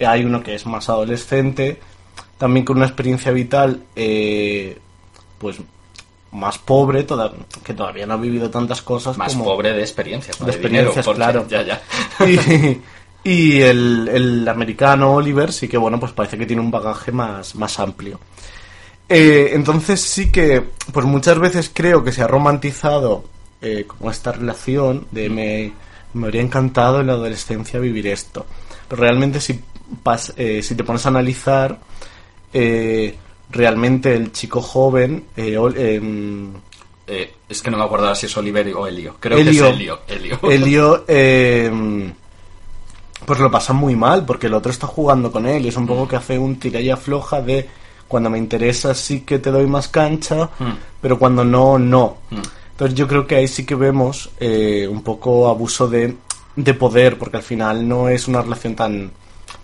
[0.00, 1.78] hay uno que es más adolescente,
[2.38, 4.78] también con una experiencia vital eh,
[5.36, 5.58] pues
[6.32, 10.40] más pobre, toda- que todavía no ha vivido tantas cosas Más como pobre de experiencias,
[10.40, 11.46] no de de, dinero, experiencias, porque- claro.
[11.46, 11.82] Ya, ya.
[13.24, 17.12] y, y el, el americano Oliver sí que, bueno, pues parece que tiene un bagaje
[17.12, 18.18] más, más amplio.
[19.10, 23.24] Eh, entonces sí que, pues muchas veces creo que se ha romantizado
[23.60, 25.72] eh, como esta relación de me,
[26.16, 28.46] me habría encantado en la adolescencia vivir esto.
[28.88, 29.60] Pero realmente si,
[30.04, 31.78] pas- eh, si te pones a analizar,
[32.52, 33.16] eh,
[33.50, 36.52] realmente el chico joven, eh, em,
[37.08, 39.16] Eh, es que no me acuerdo si es Oliver o Helio.
[39.20, 39.62] Creo Helio.
[39.62, 39.98] que es Helio.
[40.08, 40.38] Helio.
[40.50, 41.70] Elio, eh,
[43.24, 45.86] pues lo pasa muy mal porque el otro está jugando con él y es un
[45.86, 47.68] poco que hace un tira y afloja de
[48.08, 50.72] cuando me interesa sí que te doy más cancha, Mm.
[51.00, 52.16] pero cuando no, no.
[52.30, 52.36] Mm.
[52.76, 56.14] Entonces yo creo que ahí sí que vemos eh, un poco abuso de,
[56.56, 59.10] de poder porque al final no es una relación tan,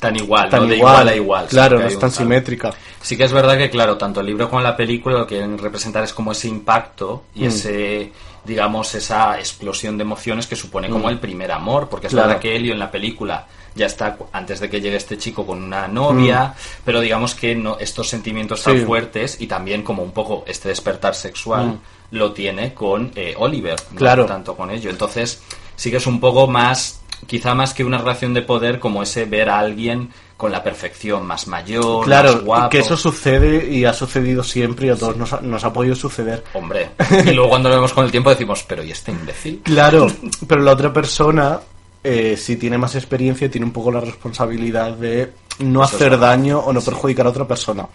[0.00, 0.66] Tan igual, tan ¿no?
[0.68, 0.92] De igual.
[0.94, 1.46] igual a igual.
[1.46, 2.72] Claro, no es tan simétrica.
[3.02, 5.58] Sí que es verdad que, claro, tanto el libro como la película lo que quieren
[5.58, 7.48] representar es como ese impacto y Mm.
[7.48, 8.12] ese,
[8.44, 11.10] digamos, esa explosión de emociones que supone como Mm.
[11.10, 12.28] el primer amor, porque es Claro.
[12.28, 15.62] verdad que Helio en la película ya está antes de que llegue este chico con
[15.62, 18.78] una novia, pero digamos que no estos sentimientos tan Mm.
[18.80, 18.84] Sí.
[18.86, 21.78] fuertes y también como un poco este despertar sexual Mm.
[22.12, 24.26] Lo tiene con eh, Oliver, no Claro.
[24.26, 24.88] tanto con ello.
[24.90, 25.42] Entonces,
[25.76, 29.24] sí que es un poco más, quizá más que una relación de poder, como ese
[29.24, 32.68] ver a alguien con la perfección, más mayor, más Claro, guapo.
[32.70, 35.94] que eso sucede y ha sucedido siempre y a todos nos, ha, nos ha podido
[35.94, 36.42] suceder.
[36.54, 36.90] Hombre,
[37.26, 39.60] y luego cuando lo vemos con el tiempo decimos, pero ¿y este imbécil?
[39.62, 40.08] Claro,
[40.48, 41.60] pero la otra persona,
[42.02, 46.58] eh, si tiene más experiencia, tiene un poco la responsabilidad de no Eso hacer daño
[46.58, 47.86] o no perjudicar a otra persona.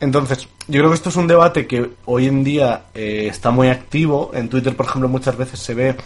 [0.00, 3.68] Entonces, yo creo que esto es un debate que hoy en día eh, está muy
[3.68, 4.30] activo.
[4.34, 5.96] En Twitter, por ejemplo, muchas veces se ve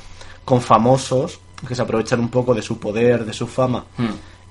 [0.45, 4.07] con famosos que se aprovechan un poco de su poder, de su fama, Hmm.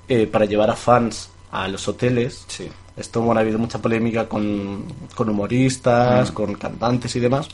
[0.08, 2.44] eh, para llevar a fans a los hoteles.
[2.48, 2.68] Sí.
[2.96, 7.48] Esto, bueno, ha habido mucha polémica con, con humoristas, con cantantes y demás.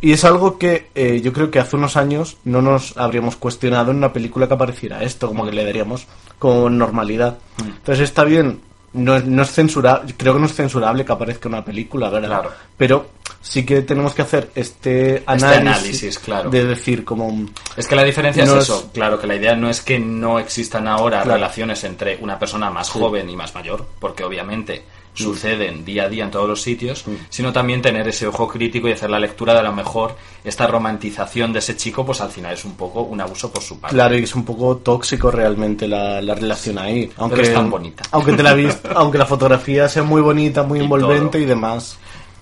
[0.00, 3.90] Y es algo que eh, yo creo que hace unos años no nos habríamos cuestionado
[3.90, 6.06] en una película que apareciera esto, como que le daríamos
[6.38, 7.38] con normalidad.
[7.58, 8.60] Entonces está bien,
[8.92, 12.28] no es, no es censurable, creo que no es censurable que aparezca una película, ¿verdad?
[12.40, 12.52] Claro.
[12.76, 16.50] Pero sí que tenemos que hacer este análisis, análisis, claro.
[16.50, 17.46] de decir como...
[17.76, 19.98] Es que la diferencia No es es- eso, claro, que la idea no es que
[19.98, 21.36] no existan ahora Claro.
[21.36, 24.82] relaciones entre una persona más joven y más mayor, porque obviamente.
[25.14, 28.92] Suceden día a día en todos los sitios, sino también tener ese ojo crítico y
[28.92, 32.54] hacer la lectura de a lo mejor esta romantización de ese chico, pues al final
[32.54, 33.94] es un poco un abuso por su parte.
[33.94, 37.10] Claro, y es un poco tóxico realmente la, la relación ahí.
[37.16, 38.02] Aunque es tan bonita.
[38.12, 38.56] Aunque, te la
[38.94, 41.42] aunque la fotografía sea muy bonita, muy Y envolvente todo.
[41.42, 41.98] y demás.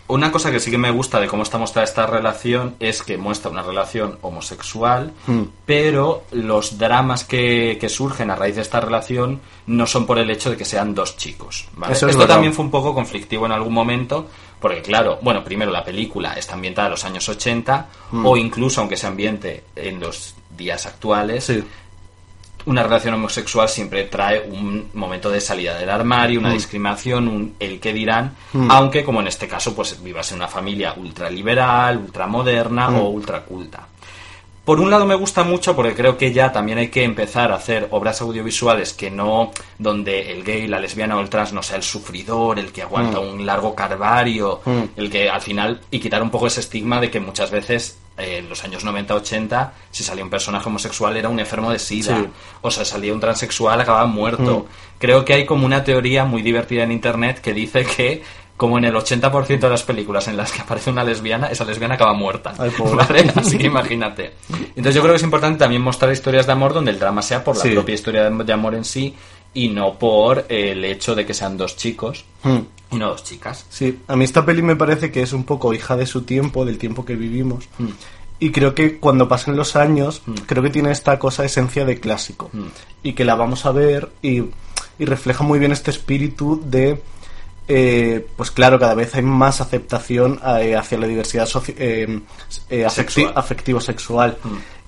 [0.09, 3.19] Una cosa que sí que me gusta de cómo está mostrada esta relación es que
[3.19, 5.43] muestra una relación homosexual, Hmm.
[5.67, 10.31] pero los dramas que, que surgen a raíz de esta relación no son por el
[10.31, 11.69] hecho de que sean dos chicos.
[11.77, 11.93] ¿vale?
[11.93, 12.35] Eso es Esto verdad.
[12.37, 14.27] también fue un poco conflictivo en algún momento,
[14.61, 18.25] porque claro, bueno, primero la película está ambientada en los años 80, Hmm.
[18.27, 21.63] o incluso aunque se ambiente en los días actuales, Sí.
[22.67, 27.81] Una relación homosexual siempre trae un momento de salida del armario, una discriminación, un el
[27.81, 28.35] que dirán,
[28.69, 33.87] aunque como en este caso pues vivas en una familia ultraliberal, ultramoderna o ultraculta.
[34.65, 37.55] Por un lado me gusta mucho porque creo que ya también hay que empezar a
[37.55, 41.79] hacer obras audiovisuales que no, donde el gay, la lesbiana o el trans no sea
[41.79, 44.83] el sufridor, el que aguanta un largo carvario, Mm.
[44.97, 48.39] el que al final, y quitar un poco ese estigma de que muchas veces eh,
[48.39, 52.27] en los años 90-80, si salía un personaje homosexual era un enfermo de sida, Sí.
[52.61, 54.67] o sea, salía un transexual, acababa muerto.
[54.99, 58.23] Creo que hay como una teoría muy divertida en internet que dice que
[58.57, 61.95] como en el 80% de las películas en las que aparece una lesbiana, esa lesbiana
[61.95, 62.55] acaba muerta.
[62.59, 62.73] Ay.
[63.37, 64.35] Así que imagínate.
[64.71, 67.45] Entonces yo creo que es importante también mostrar historias de amor donde el drama sea
[67.45, 67.71] por la Sí.
[67.71, 69.15] propia historia de amor en sí
[69.63, 72.59] y no por el hecho de que sean dos chicos Hmm.
[72.93, 73.67] y no dos chicas.
[73.69, 76.65] Sí, a mí esta peli me parece que es un poco hija de su tiempo,
[76.65, 77.65] del tiempo que vivimos.
[78.39, 82.51] Y creo que cuando pasen los años, creo que tiene esta cosa esencia de clásico.
[83.03, 84.43] Y que la vamos a ver y,
[85.01, 87.01] y refleja muy bien este espíritu de...
[87.67, 92.21] eh, pues claro, cada vez hay más aceptación eh, hacia la diversidad eh,
[92.71, 93.33] eh, afecti- Sexual.
[93.35, 94.37] afectivo-sexual.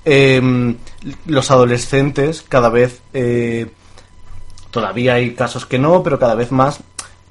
[0.04, 0.74] Eh,
[1.26, 3.00] los adolescentes cada vez
[4.70, 6.80] todavía hay casos que no, pero cada vez más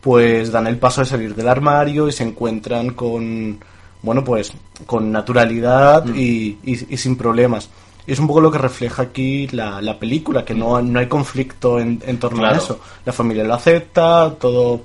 [0.01, 3.59] pues dan el paso de salir del armario y se encuentran con
[4.01, 4.53] bueno pues
[4.85, 7.69] con naturalidad y, y- y sin problemas.
[8.07, 11.07] Y es un poco lo que refleja aquí la, la película, que no, no hay
[11.07, 12.79] conflicto en, en torno a eso.
[13.05, 14.81] La familia lo acepta, todo.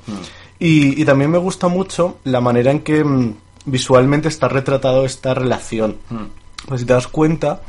[0.59, 3.35] Y, y también me gusta mucho la manera en que mm,
[3.67, 5.97] visualmente está retratado esta relación.
[6.67, 7.63] Pues si te das cuenta,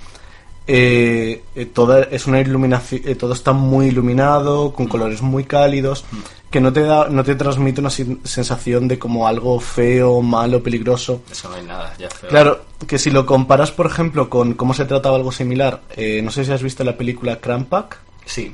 [0.68, 6.06] eh, eh, toda es una iluminación, eh, todo está muy iluminado, con colores muy cálidos,
[6.50, 11.22] que no te da, no te transmite una sensación de como algo feo, malo, peligroso.
[11.32, 12.30] Eso no hay nada, ya feo.
[12.30, 16.32] Claro, que si lo comparas, por ejemplo, con cómo se trataba algo similar, eh, no
[16.32, 18.54] sé si has visto la película Crampack, Sí.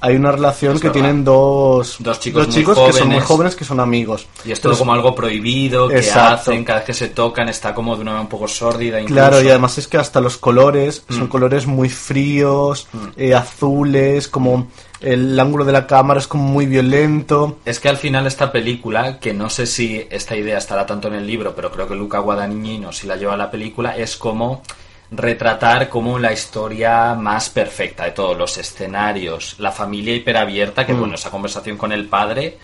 [0.00, 1.00] Hay una relación Es que verdad.
[1.02, 3.56] tienen dos, Dos chicos muy que son muy jóvenes.
[3.56, 4.26] que son amigos.
[4.44, 6.34] Y es todo Pero- como algo prohibido, que Exacto.
[6.50, 9.00] hacen, cada vez que se tocan está como de una manera un poco sórdida.
[9.00, 9.14] Incluso.
[9.20, 11.28] Claro, y además es que hasta los colores son Mm.
[11.28, 14.68] colores muy fríos, eh, azules, como
[15.00, 17.58] el ángulo de la cámara es como muy violento.
[17.64, 21.14] Es que al final esta película, que no sé si esta idea estará tanto en
[21.14, 24.62] el libro, pero creo que Luca Guadagnino si la lleva a la película, es como
[25.10, 30.98] retratar como la historia más perfecta de todos los escenarios, la familia hiperabierta, que Mm.
[30.98, 32.58] bueno, esa conversación con el padre,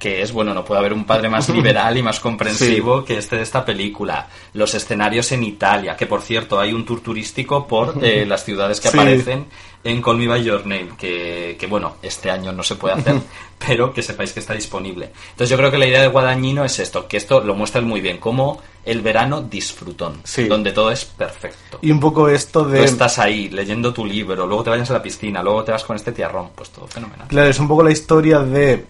[0.00, 3.36] que es, bueno, no puede haber un padre más liberal y más comprensivo que este
[3.36, 4.26] de esta película.
[4.54, 8.80] Los escenarios en Italia, que por cierto hay un tour turístico por eh, las ciudades
[8.80, 8.98] que Sí.
[8.98, 9.44] aparecen
[9.84, 13.14] en Call Me By Your Name, que, que, bueno, este año no se puede hacer,
[13.66, 15.10] pero que sepáis que está disponible.
[15.30, 18.00] Entonces yo creo que la idea de Guadagnino es esto, que esto lo muestra muy
[18.00, 20.44] bien, como el verano disfrutón, Sí.
[20.48, 21.78] donde todo es perfecto.
[21.82, 22.84] Y un poco esto Tú de...
[22.84, 25.96] estás ahí leyendo tu libro, luego te vayas a la piscina, luego te vas con
[25.96, 27.28] este tiarrón, pues todo fenomenal.
[27.28, 28.84] Claro, es un poco la historia de...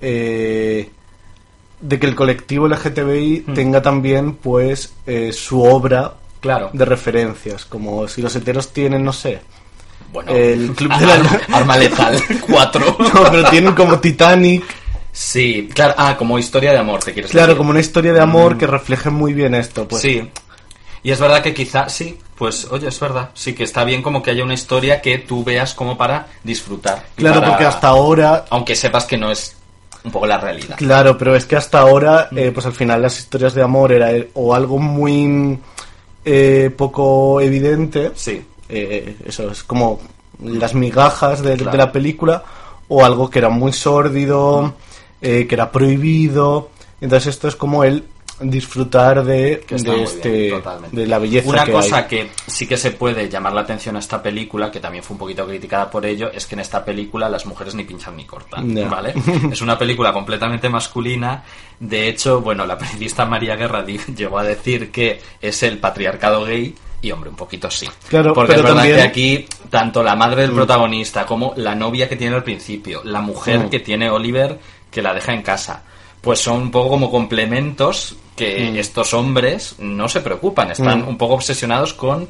[0.00, 0.90] eh,
[1.80, 3.54] de que el colectivo LGTBI Mm.
[3.54, 6.70] tenga también, pues, eh, su obra Claro.
[6.72, 7.64] de referencias.
[7.64, 9.40] Como si los heteros tienen, no sé...
[10.12, 12.96] Bueno, El Club de la- Arma Letal 4.
[13.14, 14.64] No, pero tienen como Titanic.
[15.12, 15.94] Sí, claro.
[15.98, 17.58] Ah, como historia de amor, te quieres Claro, decir.
[17.58, 19.86] como una historia de amor que refleje muy bien esto.
[19.88, 20.30] Pues, Sí.
[21.02, 23.30] Y es verdad que quizá, sí, pues oye, es verdad.
[23.34, 27.06] Sí que está bien como que haya una historia que tú veas como para disfrutar.
[27.14, 29.56] Claro, para- porque hasta ahora Aunque sepas que no es
[30.04, 30.76] un poco la realidad.
[30.76, 32.38] Claro, pero es que hasta ahora, Mm.
[32.38, 35.58] eh, pues al final las historias de amor era eh, o algo muy
[36.24, 38.44] eh, poco evidente, Sí.
[38.68, 40.00] eh, eso es como
[40.42, 42.42] las migajas de, de la película,
[42.88, 44.74] o algo que era muy sórdido,
[45.20, 46.70] eh, que era prohibido.
[47.00, 48.04] Entonces esto es como el
[48.40, 52.04] disfrutar de, de este bien, de la belleza Una que cosa hay.
[52.04, 55.18] que sí que se puede llamar la atención a esta película, que también fue un
[55.18, 58.74] poquito criticada por ello, es que en esta película las mujeres ni pinchan ni cortan.
[58.90, 59.14] ¿vale?
[59.52, 61.42] es una película completamente masculina.
[61.80, 63.84] De hecho, bueno, la periodista María Guerra
[64.16, 66.74] llegó a decir que es el patriarcado gay.
[67.00, 67.88] Y hombre, un poquito sí.
[68.08, 71.76] Claro, Porque pero es verdad también- que aquí, tanto la madre del protagonista como la
[71.76, 73.70] novia que tiene al principio, la mujer Mm.
[73.70, 74.58] que tiene Oliver
[74.90, 75.84] que la deja en casa,
[76.20, 81.08] pues son un poco como complementos que estos hombres no se preocupan, están Mm.
[81.08, 82.28] un poco obsesionados con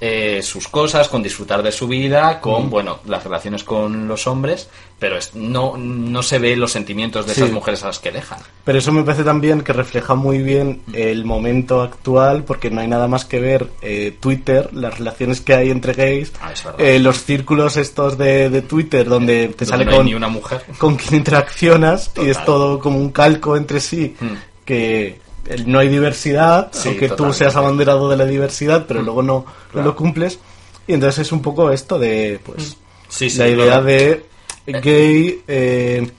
[0.00, 2.70] eh, sus cosas, con disfrutar de su vida, con, Mm.
[2.70, 7.34] bueno, las relaciones con los hombres, pero es- no, no se ve los sentimientos de
[7.34, 7.40] Sí.
[7.42, 8.38] esas mujeres a las que dejan.
[8.64, 12.88] Pero eso me parece también que refleja muy bien el momento actual, porque no hay
[12.88, 17.22] nada más que ver eh, Twitter, las relaciones que hay entre gays, Ah, eh, los
[17.24, 20.62] círculos estos de, de Twitter donde te Donde sale no con, ni una mujer.
[20.78, 24.26] con quien interaccionas y es todo como un calco entre sí, Mm.
[24.64, 25.18] que
[25.66, 29.04] no hay diversidad, Sí, aunque tú seas abanderado de la diversidad, pero Mm.
[29.04, 30.38] luego no, lo cumples.
[30.86, 32.76] Y entonces es un poco esto de, pues,
[33.08, 33.84] Sí, sí, la idea claro.
[33.84, 34.24] de
[34.66, 36.10] gay eh,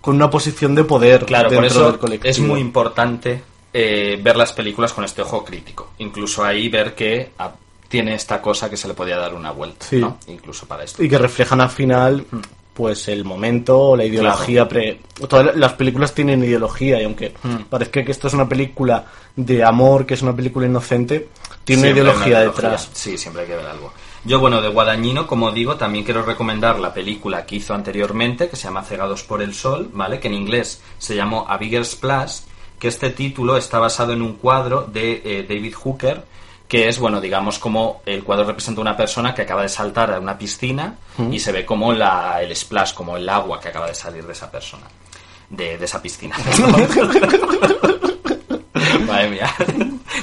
[0.00, 2.30] con una posición de poder Claro, por dentro eso del colectivo.
[2.30, 5.90] es muy importante eh, ver las películas con este ojo crítico.
[5.98, 7.52] Incluso ahí ver que ah,
[7.88, 9.86] tiene esta cosa que se le podía dar una vuelta.
[10.28, 11.02] Incluso para esto.
[11.02, 12.24] y que reflejan al final
[12.74, 17.64] pues el momento o la ideología pre todas las películas tienen ideología y aunque Mm.
[17.70, 19.04] parezca que esto es una película
[19.36, 21.28] de amor que es una película inocente
[21.64, 23.92] tiene una Siempre ideología detrás Sí, siempre hay que ver algo.
[24.26, 28.56] Yo, bueno, de Guadañino, como digo, también quiero recomendar la película que hizo anteriormente, que
[28.56, 30.18] se llama Cegados por el Sol, ¿vale?
[30.18, 32.38] Que en inglés se llamó A Bigger Splash,
[32.78, 36.24] que este título está basado en un cuadro de eh, David Hooker,
[36.68, 40.18] que es, bueno, digamos como el cuadro representa una persona que acaba de saltar a
[40.20, 40.94] una piscina
[41.30, 44.32] y se ve como la, el splash, como el agua que acaba de salir de
[44.32, 44.84] esa persona,
[45.50, 46.36] de, de esa piscina.
[49.06, 49.52] Madre mía,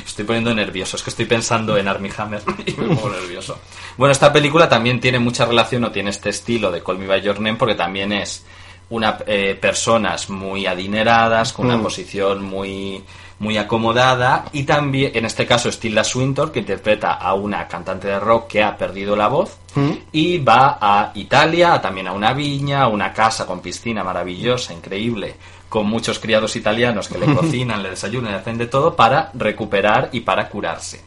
[0.06, 3.58] estoy poniendo nervioso, es que estoy pensando en Armie Hammer y me pongo nervioso.
[3.98, 7.22] Bueno, esta película también tiene mucha relación o tiene este estilo de Call Me By
[7.22, 8.44] Your Name porque también es
[8.90, 11.84] una eh, personas muy adineradas, con una Mm.
[11.84, 13.04] posición muy
[13.42, 18.08] muy acomodada y también, en este caso, es Tilda Swinton, que interpreta a una cantante
[18.08, 19.92] de rock que ha perdido la voz Mm.
[20.12, 25.36] y va a Italia, también a una viña, a una casa con piscina maravillosa, increíble,
[25.70, 30.10] con muchos criados italianos que le cocinan, le desayunan, le hacen de todo para recuperar
[30.12, 31.02] y para curarse.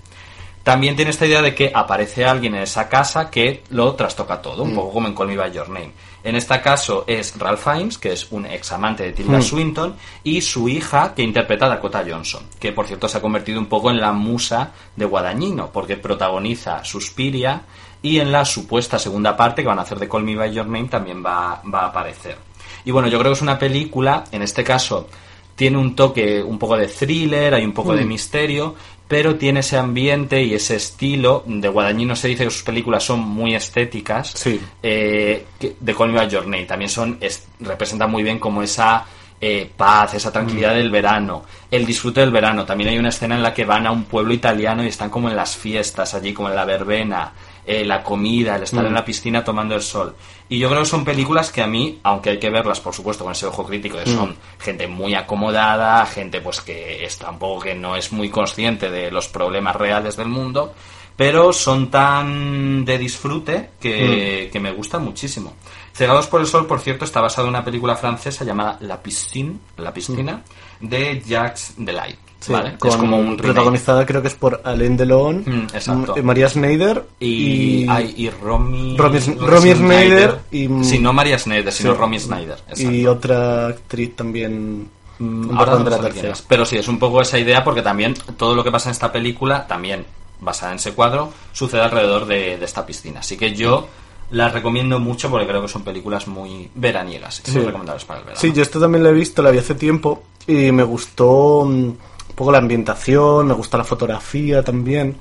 [0.62, 4.62] También tiene esta idea de que aparece alguien en esa casa que lo trastoca todo,
[4.62, 5.92] un poco como en Call Me By Your Name.
[6.24, 9.42] En este caso es Ralph Fiennes, que es un ex amante de Tilda Mm.
[9.42, 13.60] Swinton, y su hija, que interpreta a Dakota Johnson, que por cierto se ha convertido
[13.60, 17.62] un poco en la musa de Guadagnino, porque protagoniza Suspiria
[18.00, 20.66] y en la supuesta segunda parte que van a hacer de Call Me By Your
[20.66, 22.38] Name también va, va a aparecer.
[22.86, 25.08] Y bueno, yo creo que es una película, en este caso,
[25.56, 28.74] tiene un toque un poco de thriller, hay un poco de misterio,
[29.14, 31.44] pero tiene ese ambiente y ese estilo.
[31.46, 34.32] De Guadagnino se dice que sus películas son muy estéticas.
[34.34, 34.60] Sí.
[34.82, 35.46] Eh,
[35.78, 39.04] de Call Me By Your Name también son, es- representan muy bien como esa
[39.40, 42.64] eh, paz, esa tranquilidad del verano, el disfrute del verano.
[42.66, 45.28] También hay una escena en la que van a un pueblo italiano y están como
[45.28, 47.32] en las fiestas allí, como en la verbena,
[47.66, 48.88] eh, la comida, el estar Mm.
[48.88, 50.14] en la piscina tomando el sol.
[50.48, 53.24] Y yo creo que son películas que a mí, aunque hay que verlas, por supuesto,
[53.24, 57.62] con ese ojo crítico, que son gente muy acomodada, gente pues que está un poco
[57.62, 60.74] que no es muy consciente de los problemas reales del mundo,
[61.16, 65.54] pero son tan de disfrute que, que me gustan muchísimo.
[65.94, 69.58] Cegados por el Sol, por cierto, está basado en una película francesa llamada La Piscine,
[69.76, 70.42] La Piscina,
[70.80, 72.18] de Jacques Delay.
[72.44, 72.76] Sí, ¿vale?
[72.78, 73.42] con- es como un remake.
[73.42, 76.14] protagonizada creo que es por Alain Delon, Mm, exacto.
[76.22, 81.92] María Schneider Y, ay, y Romy, Romy- Romy Schneider y- Sí, no María Schneider, sino
[81.92, 81.98] Sí.
[81.98, 82.58] Romy Schneider.
[82.76, 84.88] y otra actriz también
[85.18, 86.42] Mm, ahora no de la es.
[86.42, 89.12] Pero sí, es un poco esa idea porque también todo lo que pasa en esta
[89.12, 90.04] película, también
[90.40, 93.20] basada en ese cuadro, sucede alrededor de, de esta piscina.
[93.20, 93.86] Así que yo
[94.32, 97.56] las recomiendo mucho porque creo que son películas muy veraniegas y Sí.
[97.58, 98.40] muy recomendables para el verano.
[98.40, 101.90] Sí, yo esto también lo he visto, la vi hace tiempo y me gustó mm,
[102.34, 105.14] un poco la ambientación, me gusta la fotografía también.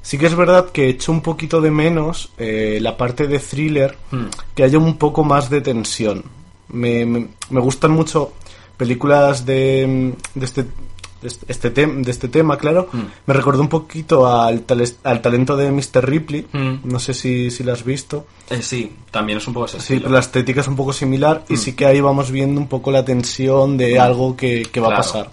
[0.00, 3.94] Sí que es verdad que echo un poquito de menos eh, la parte de thriller,
[4.10, 4.26] Hmm.
[4.54, 6.24] que haya un poco más de tensión.
[6.68, 8.32] Me, me- me gustan mucho
[8.76, 10.64] películas de, de este
[11.22, 12.88] de este, este tem- de este tema, claro.
[12.92, 13.04] Hmm.
[13.26, 14.64] Me recordó un poquito al,
[15.02, 16.04] al talento de Mr.
[16.08, 16.46] Ripley.
[16.52, 16.76] Hmm.
[16.84, 18.26] No sé si, si lo has visto.
[18.50, 21.44] Eh, sí, también es un poco ese Sí, pero la estética es un poco similar
[21.48, 24.88] y sí que ahí vamos viendo un poco la tensión de algo que, que va
[24.88, 25.02] Claro.
[25.02, 25.30] a pasar.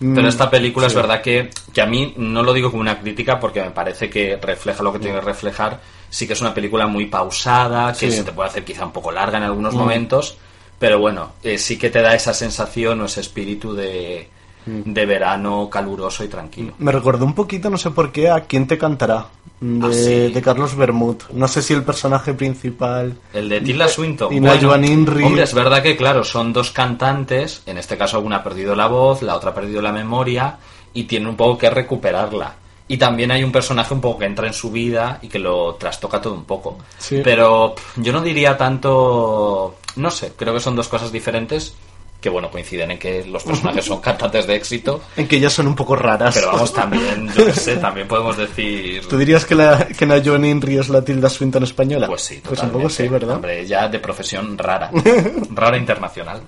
[0.00, 0.92] Pero Mm, esta película sí.
[0.92, 4.08] es verdad que, que a mí no lo digo como una crítica porque me parece
[4.08, 5.78] que refleja lo que tiene que reflejar.
[6.08, 8.16] Sí que es una película muy pausada, que Sí.
[8.16, 10.38] se te puede hacer quizá un poco larga en algunos momentos,
[10.78, 14.26] pero bueno, eh, sí que te da esa sensación o ese espíritu de,
[14.64, 16.72] de verano caluroso y tranquilo.
[16.78, 19.26] Me recordó un poquito, no sé por qué, a ¿Quién te cantará?
[19.60, 20.32] De, Ah, sí.
[20.32, 21.16] de Carlos Bermud.
[21.32, 23.14] No sé si el personaje principal...
[23.34, 24.32] El de Tilda Swinton.
[24.32, 25.24] Y Najuan Inri.
[25.24, 27.62] Hombre, es verdad que, claro, son dos cantantes.
[27.66, 30.56] En este caso, una ha perdido la voz, la otra ha perdido la memoria.
[30.94, 32.54] Y tienen un poco que recuperarla.
[32.88, 35.74] Y también hay un personaje un poco que entra en su vida y que lo
[35.74, 36.78] trastoca todo un poco.
[36.98, 37.20] Sí.
[37.22, 39.76] Pero yo no diría tanto.
[39.96, 41.74] No sé, creo que son dos cosas diferentes.
[42.20, 45.00] Que bueno, coinciden en que los personajes son cantantes de éxito.
[45.16, 46.34] En que ellas son un poco raras.
[46.34, 49.06] Pero vamos, también, yo qué sé, también podemos decir.
[49.08, 52.06] ¿Tú dirías que, la, que Najuan Inri es la Tilda Swinton española?
[52.06, 52.78] Pues sí, Pues un totalmente.
[52.78, 53.36] poco sí, ¿verdad?
[53.36, 54.90] Hombre, ya de profesión rara.
[55.54, 56.42] rara internacional.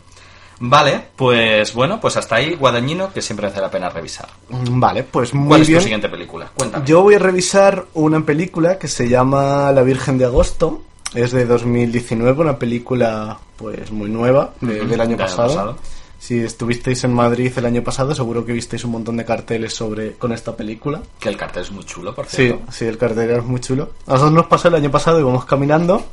[0.64, 4.28] Vale, pues bueno, pues hasta ahí Guadañino, que siempre merece la pena revisar.
[4.48, 5.78] Mm, Vale, pues muy ¿Cuál es bien.
[5.80, 6.50] tu siguiente película?
[6.54, 6.86] Cuéntame.
[6.86, 10.82] Yo voy a revisar una película que se llama La Virgen de Agosto.
[11.14, 15.76] Es de 2019, una película pues muy nueva, de- del año pasado.
[16.18, 20.12] Si estuvisteis en Madrid el año pasado, seguro que visteis un montón de carteles sobre
[20.12, 21.02] con esta película.
[21.18, 22.72] Que el cartel es muy chulo, por Sí, cierto.
[22.72, 23.90] sí, el cartel era muy chulo.
[24.06, 26.04] A nosotros nos pasó el año pasado, íbamos caminando,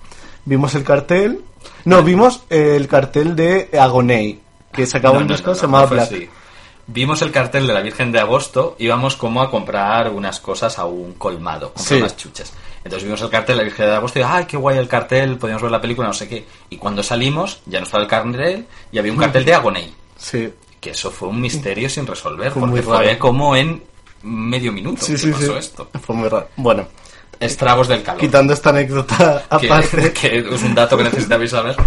[0.46, 1.42] vimos el cartel.
[1.86, 4.40] No, vimos el cartel de Agoney,
[4.74, 6.12] que sacaba No, un disco, no, se no, llamaba no fue Black.
[6.12, 6.30] así.
[6.88, 10.86] Vimos el cartel de la Virgen de Agosto, íbamos como a comprar unas cosas a
[10.86, 11.96] un colmado, comprar Sí.
[11.98, 12.52] unas chuches.
[12.84, 15.38] Entonces vimos el cartel la Virgen de Agosto y ¡ay, qué guay el cartel!
[15.38, 16.46] Podíamos ver la película, no sé qué.
[16.70, 19.94] Y cuando salimos, ya no estaba el cartel y había un cartel de Agoney.
[20.18, 23.84] Sí, Que eso fue un misterio sin resolver, Fue porque fue como en
[24.24, 25.60] medio minuto sí, que sí, pasó sí.
[25.60, 25.90] esto.
[26.02, 26.48] Fue muy raro.
[26.56, 26.88] Bueno,
[27.40, 28.20] Estragos del calor.
[28.20, 30.12] quitando esta anécdota que, aparte.
[30.20, 31.76] que es un dato que necesitabais saber.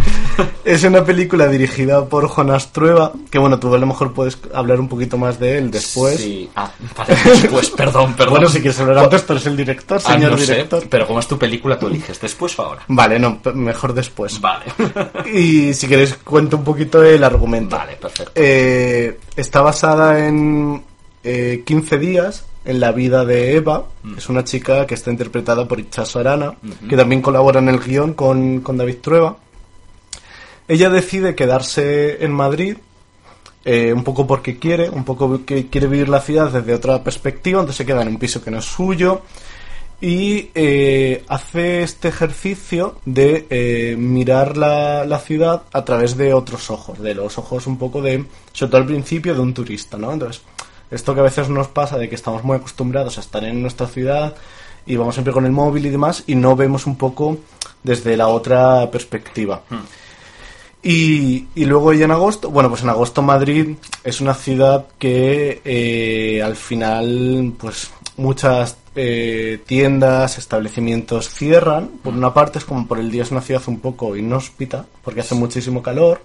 [0.65, 4.79] Es una película dirigida por Jonas Trueba, que bueno, tú a lo mejor puedes hablar
[4.79, 6.19] un poquito más de él después.
[6.21, 6.49] Sí.
[6.55, 8.35] Ah, vale, después, perdón, perdón.
[8.35, 10.85] Bueno, si quieres hablar antes, tú eres el director, Ah, señor no sé, director.
[10.89, 12.83] pero como es tu película, tú eliges después o ahora.
[12.87, 14.41] Vale, no, mejor después.
[14.41, 14.65] Vale.
[15.35, 17.77] Y si queréis cuento un poquito el argumento.
[17.77, 18.31] Vale, perfecto.
[18.37, 20.85] Eh, está basada en
[21.25, 23.87] eh, 15 días en la vida de Eva.
[24.03, 24.19] Mm.
[24.19, 26.55] Es una chica que está interpretada por Itchaso Arana,
[26.89, 29.37] que también colabora en el guion con, con David Trueba.
[30.69, 32.77] Ella decide quedarse en Madrid,
[33.65, 37.61] eh, un poco porque quiere, un poco que quiere vivir la ciudad desde otra perspectiva,
[37.61, 39.23] entonces se queda en un piso que no es suyo
[40.01, 46.71] y eh, hace este ejercicio de eh, mirar la, la ciudad a través de otros
[46.71, 50.13] ojos, de los ojos un poco de, sobre todo al principio, de un turista, ¿no?
[50.13, 50.43] Entonces,
[50.93, 53.87] esto que a veces nos pasa de que estamos muy acostumbrados a estar en nuestra
[53.87, 54.35] ciudad
[54.87, 57.39] y vamos siempre con el móvil y demás y no vemos un poco
[57.83, 59.63] desde la otra perspectiva.
[60.83, 65.63] Y, y luego ya en agosto, bueno, pues en agosto Madrid es una ciudad que
[65.65, 71.89] eh, al final, pues muchas eh, tiendas, establecimientos cierran.
[72.03, 75.21] Por una parte es como por el día es una ciudad un poco inhóspita, porque
[75.21, 76.23] hace muchísimo calor.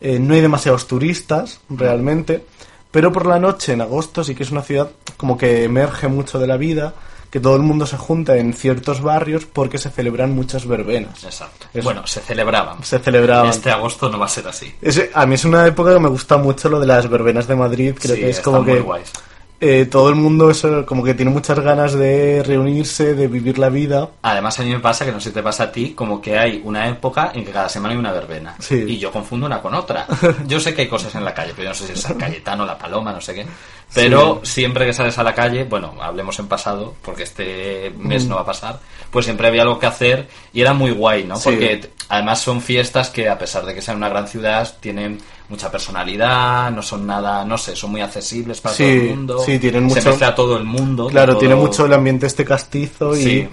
[0.00, 2.44] Eh, no hay demasiados turistas realmente,
[2.90, 6.38] pero por la noche en agosto sí que es una ciudad como que emerge mucho
[6.38, 6.94] de la vida,
[7.30, 11.22] que todo el mundo se junta en ciertos barrios porque se celebran muchas verbenas.
[11.22, 11.66] Exacto.
[11.72, 11.84] Eso.
[11.84, 12.82] Bueno, se celebraban.
[12.82, 13.48] Se celebraban.
[13.50, 14.74] Este agosto no va a ser así.
[14.82, 17.54] Es- a mí es una época que me gusta mucho lo de las verbenas de
[17.54, 17.94] Madrid.
[18.00, 19.12] Creo Sí, que es como muy que guays.
[19.60, 23.68] Eh, todo el mundo eso, como que tiene muchas ganas de reunirse, de vivir la
[23.68, 24.08] vida.
[24.22, 26.38] Además, a mí me pasa que no sé si te pasa a ti, como que
[26.38, 28.54] hay una época en que cada semana hay una verbena.
[28.58, 28.84] Sí.
[28.88, 30.06] Y yo confundo una con otra.
[30.46, 32.16] Yo sé que hay cosas en la calle, pero yo no sé si es San
[32.16, 33.46] Cayetano, la Paloma, no sé qué.
[33.94, 38.36] Pero siempre que sales a la calle, bueno, hablemos en pasado, porque este mes no
[38.36, 38.78] va a pasar,
[39.10, 41.38] pues siempre había algo que hacer y era muy guay, ¿no?
[41.40, 45.18] Porque además son fiestas que, a pesar de que sean una gran ciudad, tienen
[45.48, 49.38] mucha personalidad, no son nada, no sé, son muy accesibles para Sí, todo el mundo.
[49.44, 51.06] sí, tienen Se mucho- mezcla todo el mundo.
[51.08, 53.48] Claro, todo- tiene mucho el ambiente este castizo y.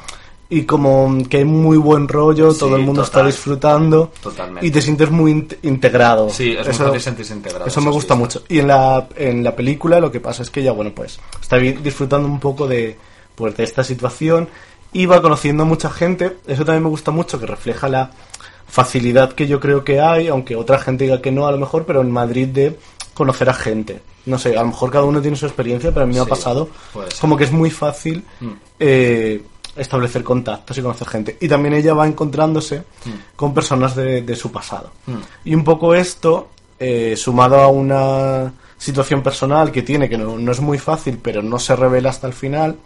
[0.49, 4.65] y como que hay muy buen rollo, Sí, todo el mundo está disfrutando Totalmente.
[4.65, 6.29] y te sientes muy int- integrado.
[6.29, 7.65] Sí, es muy Eso- fácil sentirse integrado.
[7.65, 8.43] Eso me gusta mucho.
[8.47, 11.57] Y en la, en la película lo que pasa es que ella, bueno, pues está
[11.57, 12.97] disfrutando un poco de,
[13.35, 14.47] pues, de esta situación
[14.93, 16.37] y va conociendo a mucha gente.
[16.47, 18.11] Eso también me gusta mucho, que refleja la
[18.67, 21.85] facilidad que yo creo que hay, aunque otra gente diga que no a lo mejor,
[21.85, 22.77] pero en Madrid de
[23.13, 24.01] conocer a gente.
[24.25, 26.25] No sé, a lo mejor cada uno tiene su experiencia, pero a mí me ha
[26.25, 26.69] pasado
[27.21, 28.47] como que es muy fácil Mm.
[28.79, 29.41] eh,
[29.77, 31.37] establecer contactos y conocer gente.
[31.39, 32.83] Y también ella va encontrándose
[33.35, 34.91] con personas de, de su pasado.
[35.05, 35.17] Mm.
[35.45, 36.49] Y un poco esto,
[36.79, 41.41] eh, sumado a una situación personal que tiene, que no, no es muy fácil, pero
[41.41, 42.77] no se revela hasta el final,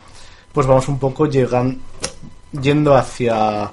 [0.53, 1.81] pues vamos un poco llegan,
[2.59, 3.71] yendo hacia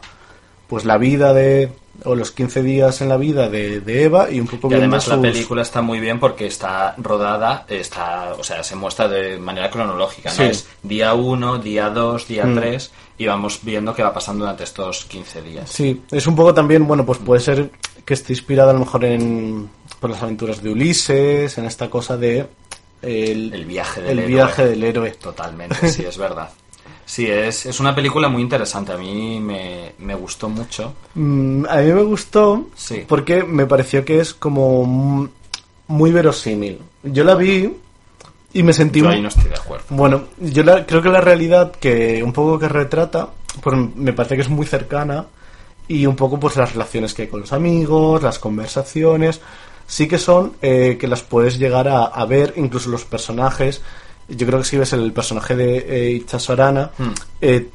[0.67, 1.71] pues la vida de
[2.05, 5.09] o los 15 días en la vida de, de Eva y un poco Y además
[5.09, 9.71] la película está muy bien porque está rodada, está, o sea, se muestra de manera
[9.71, 10.45] cronológica, ¿no?
[10.45, 12.55] Es día 1, día 2, día Mm.
[12.57, 15.69] 3 y vamos viendo qué va pasando durante estos 15 días.
[15.71, 17.71] Sí, es un poco también, bueno, pues puede ser
[18.05, 19.69] que esté inspirada a lo mejor en
[19.99, 22.47] por las aventuras de Ulises, en esta cosa de
[23.03, 24.29] el, El viaje del el héroe.
[24.35, 25.11] viaje del héroe.
[25.13, 26.49] Totalmente, sí, es verdad.
[27.11, 30.93] Sí, es, es una película muy interesante, a mí me, me gustó mucho.
[31.15, 33.05] Mm, a mí me gustó Sí.
[33.09, 35.27] porque me pareció que es como
[35.87, 36.79] muy verosímil.
[37.03, 37.73] Yo la vi
[38.53, 39.87] y me sentí Yo muy- ahí no estoy de acuerdo.
[39.89, 43.31] Bueno, yo la- creo que la realidad que un poco que retrata,
[43.63, 45.25] pues me parece que es muy cercana
[45.89, 49.41] y un poco pues las relaciones que hay con los amigos, las conversaciones,
[49.87, 53.81] sí que son eh, que las puedes llegar a, a ver, incluso los personajes.
[54.29, 57.13] Yo creo que si ves el personaje de eh, Itxaso Arana, Hmm.
[57.41, 57.69] eh,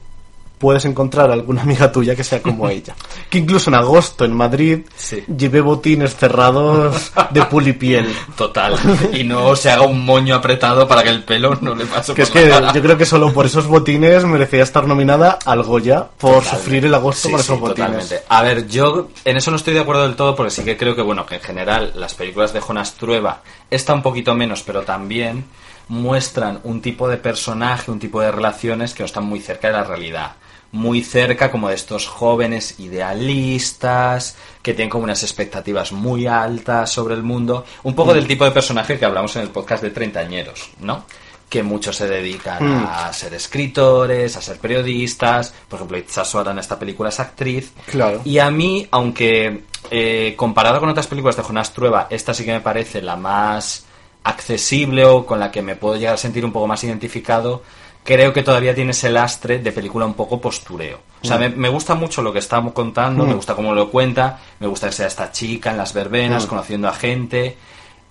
[0.60, 2.96] puedes encontrar alguna amiga tuya que sea como ella.
[3.30, 5.22] Que incluso en agosto en Madrid Sí.
[5.36, 8.08] lleve botines cerrados de pulipiel.
[8.38, 8.76] Total.
[9.12, 12.22] Y no se haga un moño apretado para que el pelo no le pase Que
[12.22, 12.74] es por la que cara.
[12.74, 16.58] yo creo que solo por esos botines merecía estar nominada al Goya por Totalmente.
[16.58, 17.90] sufrir el agosto Sí, por sí, esos botines.
[17.90, 18.20] totalmente.
[18.30, 20.96] A ver, yo en eso no estoy de acuerdo del todo porque sí que creo
[20.96, 24.84] que, bueno, que en general las películas de Jonas Trueba está un poquito menos, pero
[24.84, 25.44] también
[25.88, 29.74] muestran un tipo de personaje, un tipo de relaciones que no están muy cerca de
[29.74, 30.34] la realidad.
[30.72, 37.14] Muy cerca como de estos jóvenes idealistas, que tienen como unas expectativas muy altas sobre
[37.16, 37.66] el mundo.
[37.84, 41.06] Un poco del tipo de personaje que hablamos en el podcast de Treintañeros, ¿no?
[41.50, 42.88] que muchos se dedican Mm.
[42.90, 45.54] a ser escritores, a ser periodistas.
[45.70, 47.72] Por ejemplo, Itzaso ahora en esta película es actriz.
[47.86, 48.22] Claro.
[48.26, 52.54] Y a mí, aunque eh, comparado con otras películas de Jonás Trueba, esta sí que
[52.54, 53.86] me parece la más
[54.24, 57.64] accesible o con la que me puedo llegar a sentir un poco más identificado,
[58.04, 61.00] creo que todavía tiene ese lastre de película un poco postureo.
[61.22, 63.36] O sea, me, me gusta mucho lo que estamos contando, me Mm.
[63.38, 66.50] gusta cómo lo cuenta, me gusta que sea esta chica en las verbenas, Mm.
[66.50, 67.58] conociendo a gente.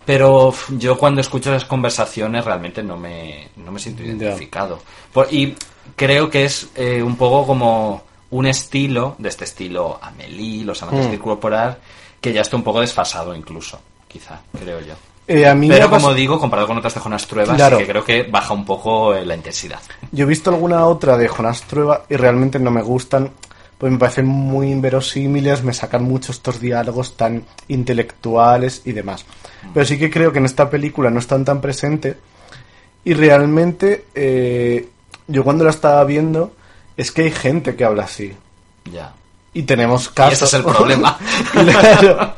[0.04, 4.80] Pero yo cuando escucho las conversaciones realmente no me, no me siento identificado.
[5.12, 5.54] Por- y
[5.94, 11.06] creo que es eh, un poco como un estilo, de este estilo Amelie, los amantes
[11.06, 11.10] Mm.
[11.10, 11.78] del corporal,
[12.20, 14.94] que ya está un poco desfasado incluso, quizá, creo yo.
[15.28, 17.78] Eh, a mí me Pero como digo, comparado con otras de Jonas Trueba, Claro.
[17.78, 19.80] sí que creo que baja un poco eh, la intensidad.
[20.10, 23.30] Yo he visto alguna otra de Jonás Trueba y realmente no me gustan,
[23.78, 29.24] pues me parecen muy inverosímiles, me sacan mucho estos diálogos tan intelectuales y demás.
[29.72, 32.16] Pero sí que creo que en esta película no están tan presentes
[33.04, 34.88] y realmente eh,
[35.28, 36.52] yo cuando la estaba viendo
[36.96, 38.32] es que hay gente que habla así.
[38.92, 39.12] Ya.
[39.54, 40.34] Y tenemos casos.
[40.34, 41.18] ese es el problema.
[41.52, 42.34] claro.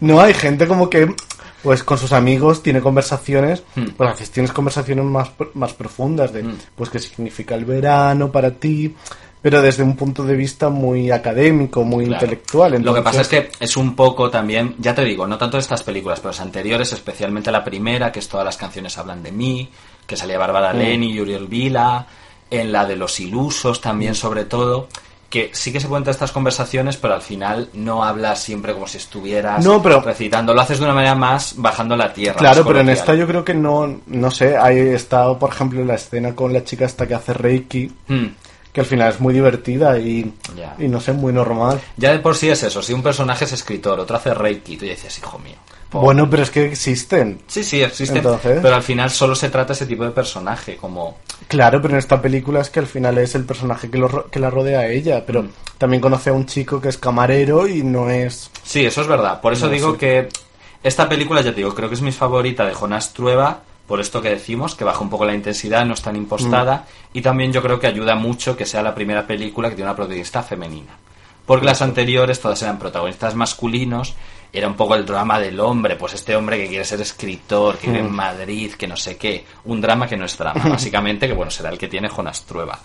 [0.00, 1.14] No hay gente como que,
[1.66, 3.86] pues con sus amigos tiene conversaciones, Hmm.
[3.96, 6.56] pues a veces tienes conversaciones más, más profundas de, Hmm.
[6.76, 8.94] pues qué significa el verano para ti,
[9.42, 12.22] pero desde un punto de vista muy académico, muy Claro.
[12.24, 12.80] intelectual.
[12.84, 15.58] Lo que pasa es Entonces, que es un poco también, ya te digo, no tanto
[15.58, 19.32] estas películas, pero las anteriores, especialmente la primera, que es todas las canciones hablan de
[19.32, 19.68] mí,
[20.06, 20.78] que salía Bárbara Mm.
[20.78, 22.06] Leni y Uriel Vila,
[22.48, 24.86] en la de los ilusos también sobre todo,
[25.30, 28.98] que sí que se cuentan estas conversaciones, pero al final no hablas siempre como si
[28.98, 32.36] estuvieras No, pero- recitando, lo haces de una manera más bajando la tierra.
[32.38, 35.94] Claro, pero en esta yo creo que no, no sé, ahí está, por ejemplo, la
[35.96, 38.26] escena con la chica esta que hace Reiki, Hmm.
[38.72, 40.32] que al final es muy divertida y,
[40.78, 41.80] y no sé, muy normal.
[41.96, 44.84] Ya de por sí es eso, si un personaje es escritor, otro hace reiki, tú
[44.84, 45.56] dices, hijo mío.
[45.90, 47.40] Por- Bueno, pero es que existen.
[47.46, 51.18] Sí, sí, existen, Entonces- pero al final solo se trata ese tipo de personaje, como...
[51.48, 54.40] Claro, pero en esta película es que al final es el personaje que, lo que
[54.40, 55.48] la rodea a ella, pero Mm.
[55.78, 58.50] también conoce a un chico que es camarero y no es...
[58.64, 59.40] Sí, eso es verdad.
[59.40, 59.98] Por eso No, digo sí.
[59.98, 60.28] que
[60.82, 64.20] esta película, ya te digo, creo que es mi favorita de Jonas Trueba, por esto
[64.20, 66.78] que decimos, que baja un poco la intensidad, no es tan impostada,
[67.12, 67.18] Mm.
[67.18, 69.96] y también yo creo que ayuda mucho que sea la primera película que tiene una
[69.96, 70.92] protagonista femenina.
[71.46, 74.14] Porque las anteriores todas eran protagonistas masculinos,
[74.56, 77.88] era un poco el drama del hombre, pues este hombre que quiere ser escritor, que
[77.88, 78.06] vive Mm.
[78.06, 81.50] en Madrid, que no sé qué, un drama que no es drama, básicamente, que bueno,
[81.50, 82.78] será el que tiene Jonas Trueba.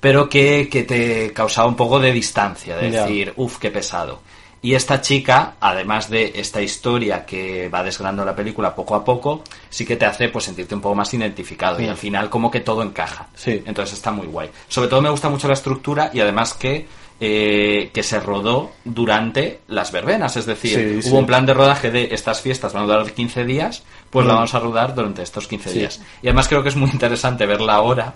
[0.00, 4.20] Pero que, que te causaba un poco de distancia, de decir, uff, qué pesado.
[4.60, 9.42] Y esta chica, además de esta historia que va desgranando la película poco a poco,
[9.68, 11.90] sí que te hace pues sentirte un poco más identificado y Mm.
[11.90, 13.28] al final como que todo encaja.
[13.34, 13.62] Sí.
[13.66, 14.48] Entonces está muy guay.
[14.68, 16.86] Sobre todo me gusta mucho la estructura y además que
[17.20, 21.20] eh, que se rodó durante las verbenas, es decir, Sí, hubo sí.
[21.22, 24.36] un plan de rodaje de estas fiestas van a durar 15 días, pues la Mm.
[24.36, 25.78] vamos a rodar durante estos 15 Sí.
[25.78, 26.00] días.
[26.22, 28.14] Y además creo que es muy interesante verla ahora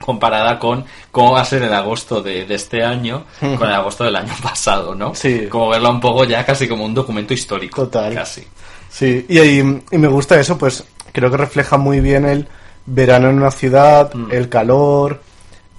[0.00, 4.04] comparada con cómo va a ser el agosto de, de este año con el agosto
[4.04, 5.14] del año pasado, ¿no?
[5.14, 5.46] Sí.
[5.48, 7.82] Como verla un poco ya casi como un documento histórico.
[7.84, 8.14] Total.
[8.14, 8.44] Casi.
[8.90, 9.58] Sí, y, y,
[9.90, 12.46] y me gusta eso, pues creo que refleja muy bien el
[12.84, 14.32] verano en una ciudad, Mm.
[14.32, 15.22] el calor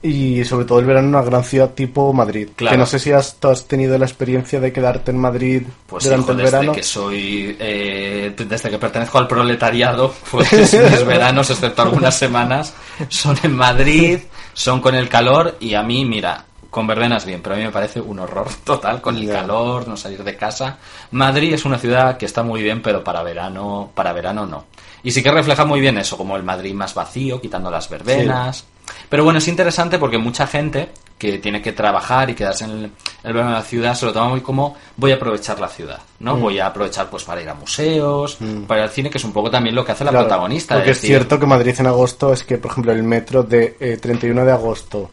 [0.07, 2.49] y sobre todo el verano en una gran ciudad tipo Madrid.
[2.55, 2.73] Claro.
[2.73, 6.05] Que no sé si has, tú has tenido la experiencia de quedarte en Madrid Pues
[6.05, 6.71] durante hijo, el desde verano.
[6.73, 12.73] que soy, eh, desde que pertenezco al proletariado, pues mis veranos, excepto algunas semanas,
[13.09, 14.19] son en Madrid,
[14.53, 17.71] son con el calor y a mí, mira, con verbenas bien, pero a mí me
[17.71, 20.77] parece un horror total con el calor, no salir de casa.
[21.11, 24.65] Madrid es una ciudad que está muy bien, pero para verano, para verano no.
[25.03, 28.65] Y sí que refleja muy bien eso, como el Madrid más vacío, quitando las verbenas.
[29.09, 32.91] Pero bueno, es interesante porque mucha gente que tiene que trabajar y quedarse en el,
[33.23, 35.99] el verano de la ciudad se lo toma muy como voy a aprovechar la ciudad,
[36.19, 36.35] ¿no?
[36.37, 36.41] Mm.
[36.41, 38.63] Voy a aprovechar pues para ir a museos, Mm.
[38.65, 40.75] para ir al cine, que es un poco también lo que hace la Claro, protagonista.
[40.75, 43.41] de Porque es decir, cierto que Madrid en agosto es que, por ejemplo, el metro
[43.43, 45.09] de eh, 31 de agosto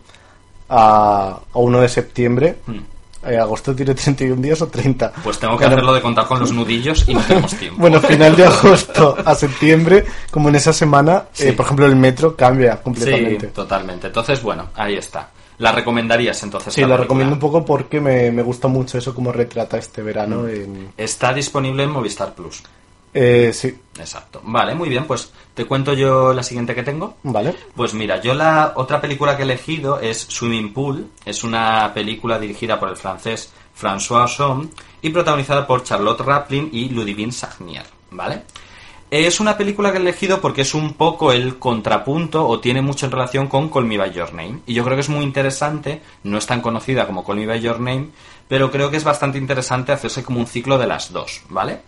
[0.68, 2.78] a, a 1 de septiembre, Mm.
[3.26, 5.12] Eh, agosto tiene 31 días o 30.
[5.22, 7.80] Pues tengo que hacerlo de contar con los nudillos y no tenemos tiempo.
[7.80, 11.48] Bueno, final de agosto a septiembre, como en esa semana, Sí.
[11.48, 13.46] eh, por ejemplo, el metro cambia Sí, completamente.
[13.48, 14.06] totalmente.
[14.08, 15.30] Entonces, bueno, ahí está.
[15.58, 16.74] ¿La recomendarías entonces?
[16.74, 20.42] Sí, la recomiendo un poco porque me, me gusta mucho eso como retrata este verano.
[20.42, 20.48] Mm.
[20.48, 22.60] en- Está disponible en Movistar Plus.
[23.14, 24.40] Eh, sí, Exacto.
[24.44, 27.16] Vale, muy bien, pues te cuento yo la siguiente que tengo.
[27.22, 27.54] vale.
[27.74, 31.08] Pues mira, yo la otra película que he elegido es Swimming Pool.
[31.24, 34.70] Es una película dirigida por el francés François Ozon
[35.02, 38.42] y protagonizada por Charlotte Raplin y Ludivine Sagnier, ¿vale?
[39.10, 43.06] Es una película que he elegido porque es un poco el contrapunto o tiene mucho
[43.06, 44.60] en relación con Call Me By Your Name.
[44.66, 47.60] Y yo creo que es muy interesante, no es tan conocida como Call Me By
[47.60, 48.08] Your Name,
[48.48, 51.82] pero creo que es bastante interesante hacerse como un ciclo de las dos, ¿vale?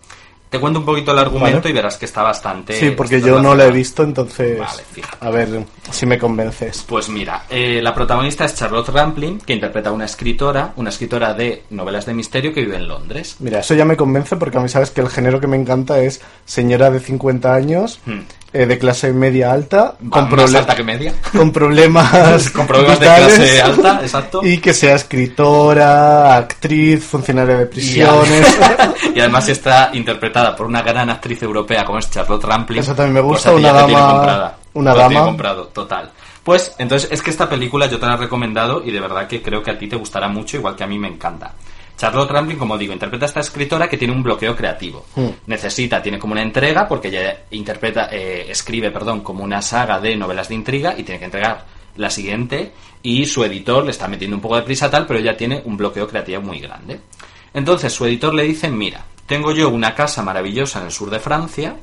[0.49, 1.69] Te cuento un poquito el argumento Vale.
[1.69, 2.73] y verás que está bastante...
[2.73, 4.83] Sí, porque yo no la he visto, entonces Vale,
[5.19, 6.85] a ver si me convences.
[6.87, 11.33] Pues mira, eh, la protagonista es Charlotte Rampling, que interpreta a una escritora, una escritora
[11.33, 13.35] de novelas de misterio que vive en Londres.
[13.39, 15.99] Mira, eso ya me convence porque a mí sabes que el género que me encanta
[15.99, 18.21] es señora de 50 años, Hmm.
[18.53, 21.13] Eh, de clase media alta, Va, con, más proble- alta que media.
[21.31, 24.41] con problemas, Con problemas de clase alta, exacto.
[24.43, 28.57] Y que sea escritora, actriz, funcionaria de prisiones.
[29.15, 32.79] y además está interpretada por una gran actriz europea como es Charlotte Rampling.
[32.81, 35.25] Eso también me Pues gusta, ti una dama- una lo dama.
[35.25, 36.11] comprado, total.
[36.43, 39.41] Pues entonces es que esta película yo te la he recomendado y de verdad que
[39.41, 41.51] creo que a ti te gustará mucho, igual que a mí me encanta.
[41.97, 45.05] Charlotte Rampling, como digo, interpreta a esta escritora que tiene un bloqueo creativo.
[45.15, 45.29] Hmm.
[45.47, 50.15] Necesita, tiene como una entrega, porque ella interpreta, eh, escribe, perdón, como una saga de
[50.15, 52.71] novelas de intriga y tiene que entregar la siguiente
[53.01, 55.75] y su editor le está metiendo un poco de prisa tal, pero ella tiene un
[55.75, 56.99] bloqueo creativo muy grande.
[57.53, 61.19] Entonces su editor le dice, mira, tengo yo una casa maravillosa en el sur de
[61.19, 61.77] Francia,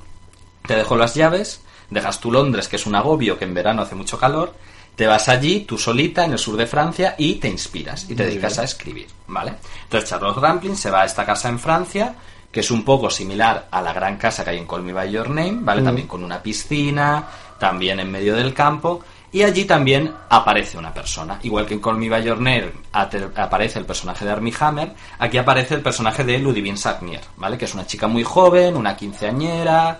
[0.66, 3.94] te dejo las llaves, dejas tu Londres, que es un agobio, que en verano hace
[3.94, 4.54] mucho calor,
[4.96, 8.22] te vas allí, tú solita, en el sur de Francia, y te inspiras, y te
[8.22, 8.60] Muy dedicas bien.
[8.60, 9.54] a escribir, ¿vale?
[9.84, 12.14] Entonces Charlotte Rampling se va a esta casa en Francia,
[12.50, 15.10] que es un poco similar a la gran casa que hay en Call Me By
[15.10, 15.82] Your Name, ¿vale?
[15.82, 15.84] Mm.
[15.84, 17.26] También con una piscina,
[17.58, 21.40] también en medio del campo, y allí también aparece una persona.
[21.42, 25.38] Igual que en Call Me By Your Name aparece el personaje de Armie Hammer, aquí
[25.38, 27.58] aparece el personaje de Ludivine Sagnier, ¿vale?
[27.58, 29.98] Que es una chica muy joven, una quinceañera,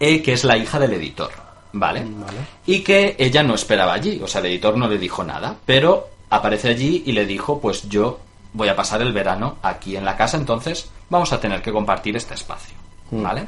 [0.00, 1.30] eh, que es la hija del editor,
[1.72, 2.04] ¿vale?
[2.04, 2.38] Vale.
[2.66, 6.08] Y que ella no esperaba allí, o sea, el editor no le dijo nada, pero
[6.30, 8.18] aparece allí y le dijo, pues yo
[8.52, 12.16] voy a pasar el verano aquí en la casa, entonces vamos a tener que compartir
[12.16, 12.74] este espacio,
[13.10, 13.22] Mm.
[13.22, 13.46] ¿vale?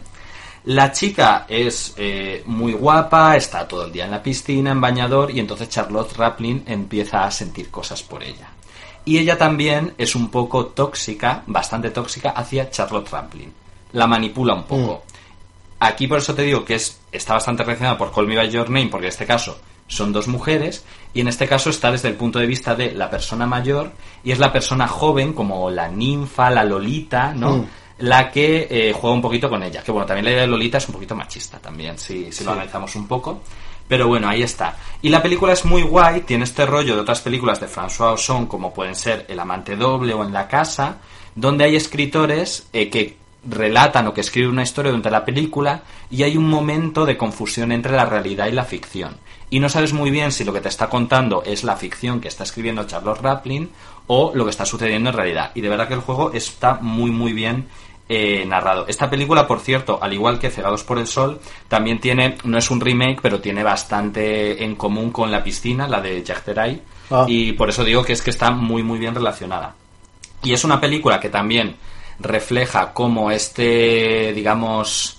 [0.65, 5.31] La chica es eh, muy guapa, está todo el día en la piscina, en bañador,
[5.31, 8.49] y entonces Charlotte Raplin empieza a sentir cosas por ella.
[9.05, 13.53] Y ella también es un poco tóxica, bastante tóxica, hacia Charlotte Raplin.
[13.93, 15.03] la manipula un poco.
[15.07, 15.14] Mm.
[15.81, 18.71] Aquí por eso te digo que es, está bastante relacionada por Call Me By Your
[18.71, 22.15] Name, porque en este caso son dos mujeres, y en este caso está desde el
[22.15, 26.51] punto de vista de la persona mayor, y es la persona joven, como la ninfa,
[26.51, 27.59] la lolita, ¿no?
[27.59, 27.67] Mm.
[27.99, 29.83] La que eh, juega un poquito con ella.
[29.83, 32.51] Que bueno, también la idea de Lolita es un poquito machista también, si, si lo
[32.51, 33.41] analizamos un poco.
[33.87, 34.77] Pero bueno, ahí está.
[35.03, 38.47] Y la película es muy guay, tiene este rollo de otras películas de François Ozon,
[38.47, 40.99] como pueden ser El amante doble o En la casa,
[41.35, 43.17] donde hay escritores eh, que
[43.49, 47.73] relatan o que escriben una historia durante la película y hay un momento de confusión
[47.73, 49.17] entre la realidad y la ficción.
[49.51, 52.29] Y no sabes muy bien si lo que te está contando es la ficción que
[52.29, 53.71] está escribiendo Charlotte Raplin
[54.07, 55.53] o lo que está sucediendo en realidad.
[55.55, 57.69] Y de verdad que el juego está muy muy bien
[58.09, 58.87] eh, narrado.
[58.89, 62.71] Esta película, por cierto, al igual que Cegados por el Sol, también tiene, no es
[62.71, 67.27] un remake, pero tiene bastante en común con La Piscina, la de Jack Teray, Ah.
[67.29, 69.75] y por eso digo que es que está muy muy bien relacionada.
[70.43, 71.77] Y es una película que también
[72.19, 75.19] refleja cómo este, digamos,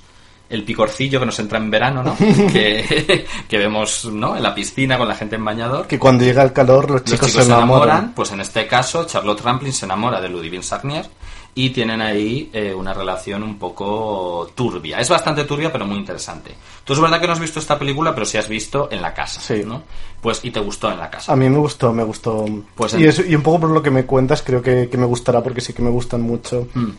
[0.49, 2.15] el picorcillo que nos entra en verano, ¿no?
[2.51, 4.35] que, que vemos, ¿no?
[4.35, 5.87] En la piscina con la gente en bañador.
[5.87, 8.13] Que cuando llega el calor los Los chicos, se enamoran.
[8.13, 11.05] pues en este caso Charlotte Rampling se enamora de Ludivine Sagnier
[11.57, 14.99] y tienen ahí eh, una relación un poco turbia.
[14.99, 16.53] Es bastante turbia, pero muy interesante.
[16.83, 19.13] Tú es verdad que no has visto esta película, pero sí has visto en la
[19.13, 19.63] casa, Sí.
[19.65, 19.81] ¿no?
[20.21, 21.31] Pues y te gustó en la casa.
[21.31, 22.45] A mí me gustó, me gustó.
[22.75, 25.05] Pues y, eso- y un poco por lo que me cuentas, creo que, que me
[25.05, 26.67] gustará porque sí que me gustan mucho.
[26.73, 26.89] Mm.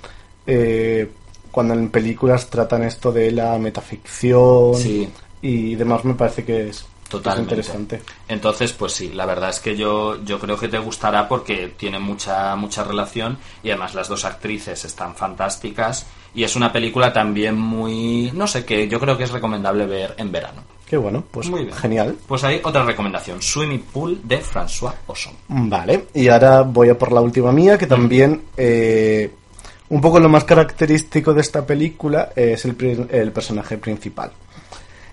[0.46, 1.10] eh,
[1.50, 5.08] cuando en películas tratan esto de la metaficción Sí.
[5.42, 7.54] y demás, me parece que es, Totalmente.
[7.54, 8.02] es interesante.
[8.28, 11.98] Entonces, pues sí, la verdad es que yo, yo creo que te gustará porque tiene
[11.98, 17.56] mucha, mucha relación y además las dos actrices están fantásticas y es una película también
[17.56, 20.62] muy, no sé, que yo creo que es recomendable ver en verano.
[20.86, 21.74] Qué bueno, pues Muy bien.
[21.74, 22.16] genial.
[22.28, 25.34] Pues hay otra recomendación, Swimming Pool de François Ozon.
[25.48, 29.32] Vale, y ahora voy a por la última mía, que también eh,
[29.88, 34.30] un poco lo más característico de esta película es el, el personaje principal.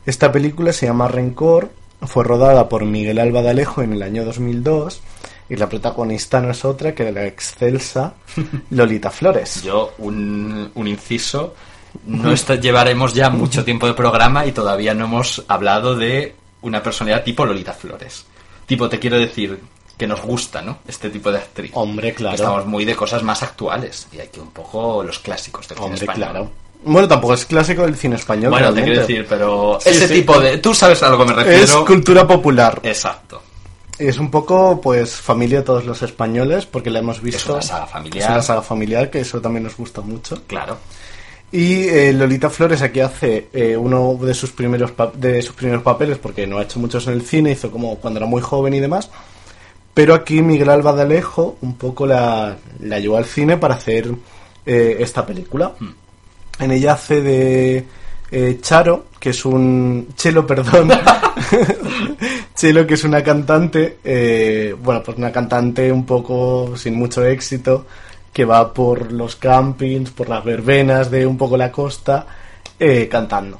[0.06, 1.72] Esta película se llama Rencor,
[2.08, 5.02] fue rodada por Miguel Alba de Alejo en el año 2002
[5.50, 8.14] y la protagonista no es otra que la excelsa
[8.72, 9.62] Lolita Flores.
[9.64, 11.54] Yo, un, un inciso,
[12.06, 16.82] no está- llevaremos ya mucho tiempo de programa y todavía no hemos hablado de una
[16.82, 18.26] personalidad tipo Lolita Flores.
[18.66, 19.60] Tipo, te quiero decir
[19.98, 20.80] que nos gusta, ¿no?
[20.88, 21.72] Este tipo de actriz.
[21.76, 22.36] Hombre, claro.
[22.36, 25.86] Estamos muy de cosas más actuales y hay que un poco los clásicos del cine
[25.90, 26.30] Hombre, español.
[26.30, 26.52] claro.
[26.86, 28.52] Bueno, tampoco es clásico del cine español.
[28.52, 30.14] Bueno, te quiero decir, pero Sí, ese sí.
[30.16, 30.58] tipo de...
[30.58, 31.64] Tú sabes a lo que me refiero.
[31.64, 32.80] Es cultura popular.
[32.84, 33.42] Exacto.
[33.98, 37.54] Es un poco, pues, familia de todos los españoles, porque la hemos visto.
[37.54, 38.24] una saga familiar.
[38.24, 40.42] Es una saga familiar, que eso también nos gusta mucho.
[40.48, 40.78] Claro.
[41.52, 46.18] Y eh, Lolita Flores aquí hace eh, uno de sus primeros de sus primeros papeles,
[46.18, 48.80] porque no ha hecho muchos en el cine, hizo como cuando era muy joven y
[48.80, 49.12] demás.
[49.94, 54.10] Pero aquí Miguel Alba de Alejo un poco la, la llevó al cine para hacer
[54.66, 55.74] eh, esta película.
[56.60, 57.86] En ella hace de
[58.32, 60.10] eh, Charo, que es un...
[60.16, 60.92] Chelo, perdón.
[62.56, 67.86] Chelo, que es una cantante, eh, bueno, pues una cantante un poco sin mucho éxito,
[68.32, 72.26] que va por los campings, por las verbenas de un poco la costa,
[72.80, 73.60] eh, cantando.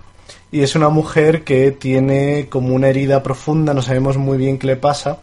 [0.52, 4.68] Y es una mujer que tiene como una herida profunda, no sabemos muy bien qué
[4.68, 5.18] le pasa,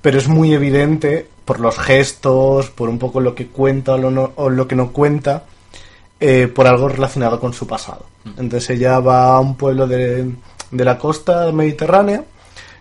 [0.00, 4.32] pero es muy evidente por los gestos, por un poco lo que cuenta lo, no-
[4.36, 5.44] o lo que no cuenta,
[6.24, 8.06] eh, por algo relacionado con su pasado.
[8.38, 10.32] Entonces ella va a un pueblo de,
[10.70, 12.22] de la costa mediterránea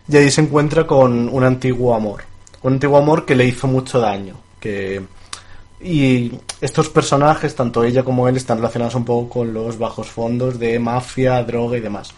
[0.08, 2.22] y ahí se encuentra con un antiguo amor.
[2.62, 4.36] Un antiguo amor que le hizo mucho daño.
[4.60, 5.02] Que...
[5.84, 10.60] Y estos personajes, tanto ella como él, están relacionados un poco con los bajos fondos
[10.60, 12.14] de mafia, droga y demás.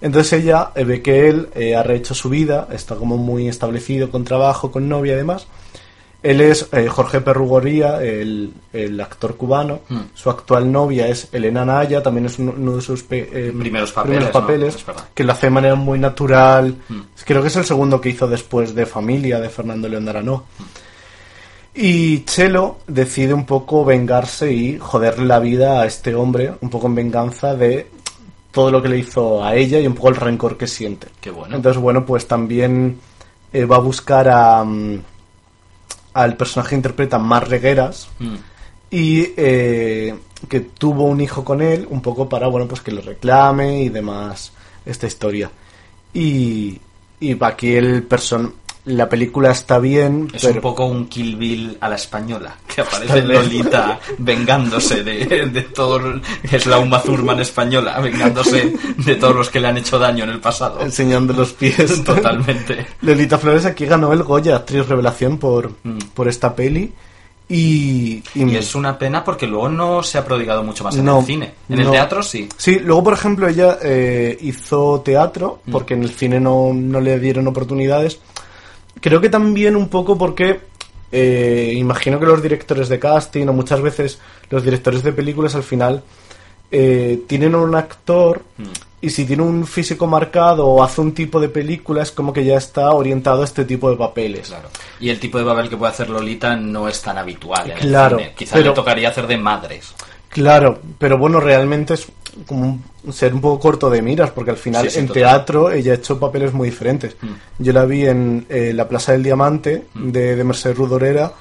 [0.00, 4.08] Entonces ella eh, ve que él eh, ha rehecho su vida, está como muy establecido
[4.08, 5.48] con trabajo, con novia y demás.
[6.24, 9.80] Él es eh, Jorge Perrugoría, el, el actor cubano.
[9.90, 9.98] Mm.
[10.14, 13.52] Su actual novia es Elena Naya, también es uno, uno de sus pe- eh,
[14.14, 14.74] Primeros papeles,
[15.14, 16.74] que lo hace de manera muy natural.
[16.88, 17.00] Mm.
[17.26, 20.44] Creo que es el segundo que hizo después de Familia, de Fernando León de Arano.
[21.74, 26.86] Y Chelo decide un poco vengarse y joderle la vida a este hombre, un poco
[26.86, 27.88] en venganza de
[28.52, 31.08] todo lo que le hizo a ella y un poco el rencor que siente.
[31.20, 31.56] Qué bueno.
[31.56, 32.98] Entonces, bueno, pues también
[33.52, 35.00] eh, va a buscar a, mm,
[36.14, 38.34] al personaje que interpreta Mar Regueras Mm.
[38.90, 40.14] y eh,
[40.48, 43.88] que tuvo un hijo con él, un poco para, bueno, pues que lo reclame y
[43.88, 44.52] demás,
[44.86, 45.50] esta historia.
[46.12, 46.80] Y,
[47.20, 48.54] y aquí el person
[48.86, 52.82] la película está bien, Es pero un poco un Kill Bill a la española, que
[52.82, 56.20] aparece Lolita vengándose de, de todo, el-
[56.50, 60.30] es la Uma Thurman española, vengándose de todos los que le han hecho daño en
[60.30, 60.80] el pasado.
[60.82, 62.04] enseñando los pies.
[62.04, 62.86] Totalmente.
[63.00, 65.98] Lolita Flores aquí ganó el Goya, actriz revelación, por, Mm.
[66.14, 66.92] por esta peli.
[67.48, 71.04] Y, y- Y es una pena porque luego no se ha prodigado mucho más en
[71.04, 71.52] No, el cine.
[71.68, 71.90] En el no.
[71.90, 72.48] teatro sí.
[72.56, 75.70] Sí, luego, por ejemplo, ella eh, hizo teatro, Mm.
[75.72, 78.18] porque en el cine no, no le dieron oportunidades.
[79.04, 80.60] Creo que también un poco porque
[81.12, 85.62] eh, imagino que los directores de casting o muchas veces los directores de películas al
[85.62, 86.02] final
[86.70, 88.40] eh, tienen un actor
[89.02, 92.46] y si tiene un físico marcado o hace un tipo de película es como que
[92.46, 94.48] ya está orientado a este tipo de papeles.
[94.48, 94.70] Claro.
[94.98, 98.16] Y el tipo de papel que puede hacer Lolita no es tan habitual en Claro,
[98.16, 98.34] el cine.
[98.38, 99.94] Quizá pero- le tocaría hacer de madres.
[100.34, 102.06] Claro, pero bueno, realmente es
[102.46, 105.22] como un- ser un poco corto de miras, porque al final Sí, sí, en total.
[105.22, 107.16] teatro ella ha hecho papeles muy diferentes.
[107.22, 107.62] Mm.
[107.62, 111.32] Yo la vi en eh, La Plaza del Diamante de, de Mercedes Rudorera,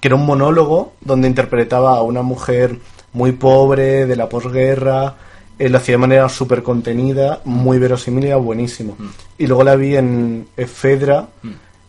[0.00, 2.76] que era un monólogo donde interpretaba a una mujer
[3.12, 5.14] muy pobre, de la posguerra,
[5.58, 8.96] eh, lo hacía de manera súper contenida, muy verosímil buenísimo.
[9.38, 11.28] Y luego la vi en eh, Fedra,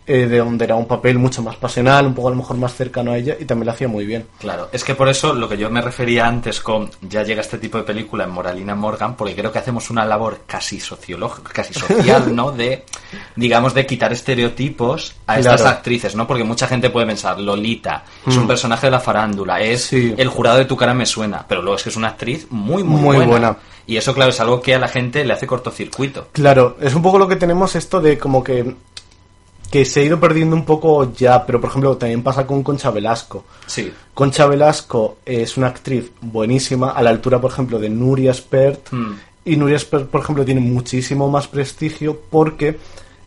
[0.06, 2.74] eh, de donde era un papel mucho más pasional, un poco a lo mejor más
[2.76, 4.26] cercano a ella, y también lo hacía muy bien.
[4.40, 7.58] Claro, es que por eso lo que yo me refería antes con ya llega este
[7.58, 11.74] tipo de película en Moralina Morgan, porque creo que hacemos una labor casi sociológica, casi
[11.74, 12.52] social, ¿no?
[12.52, 12.84] De,
[13.36, 16.28] digamos, de quitar estereotipos a estas actrices, ¿no?
[16.28, 20.14] Porque mucha gente puede pensar, Lolita, es un personaje de la farándula, es Sí.
[20.18, 22.84] el jurado de tu cara me suena, pero luego es que es una actriz muy,
[22.84, 23.32] muy, Muy buena.
[23.32, 23.58] buena.
[23.86, 26.30] Y eso, claro, es algo que a la gente le hace cortocircuito.
[26.32, 28.76] Claro, es un poco lo que tenemos esto de como que
[29.74, 32.92] que se ha ido perdiendo un poco ya, pero por ejemplo también pasa con Concha
[32.92, 33.44] Velasco.
[33.66, 33.92] Sí.
[34.14, 38.92] Concha Velasco es una actriz buenísima, a la altura, por ejemplo, de Nuria Spert.
[38.92, 39.14] Mm.
[39.46, 42.78] Y Nuria Spert, por ejemplo, tiene muchísimo más prestigio porque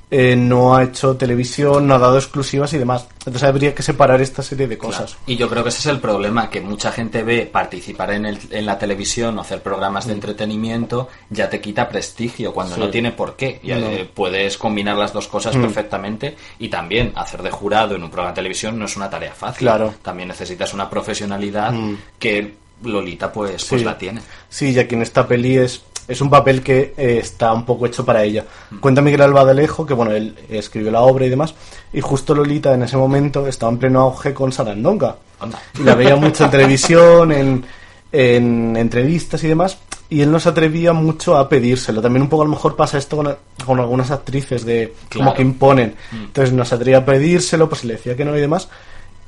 [0.09, 3.09] eh, no ha hecho televisión, no ha dado exclusivas y demás.
[3.19, 5.13] Entonces habría que separar esta serie de cosas.
[5.15, 5.23] Claro.
[5.27, 8.39] Y yo creo que ese es el problema, que mucha gente ve participar en, el-
[8.51, 12.81] en la televisión o hacer programas de entretenimiento, ya te quita prestigio cuando Sí.
[12.81, 13.59] no tiene por qué.
[13.65, 13.77] Y, No.
[13.79, 15.63] eh, puedes combinar las dos cosas Mm.
[15.63, 19.33] perfectamente y también hacer de jurado en un programa de televisión no es una tarea
[19.33, 19.67] fácil.
[19.67, 19.93] Claro.
[20.03, 21.97] También necesitas una profesionalidad Mm.
[22.19, 22.55] que
[22.85, 23.85] Lolita pues, pues Sí.
[23.85, 24.21] la tiene.
[24.51, 27.87] Sí, ya que en esta peli es, es un papel que eh, está un poco
[27.87, 28.45] hecho para ella.
[28.71, 28.79] Mm.
[28.79, 31.55] Cuenta Miguel Albadalejo, que bueno, él escribió la obra y demás,
[31.93, 35.17] y justo Lolita en ese momento estaba en pleno auge con Sarandonga.
[35.41, 35.61] Anda.
[35.79, 37.65] Y la veía mucho en televisión, en,
[38.13, 39.79] en entrevistas y demás,
[40.09, 42.01] y él no se atrevía mucho a pedírselo.
[42.01, 45.27] También un poco a lo mejor pasa esto con, con algunas actrices de Claro.
[45.27, 45.95] como que imponen.
[46.13, 46.25] Mm.
[46.27, 48.69] Entonces no se atrevía a pedírselo, pues le decía que no y demás.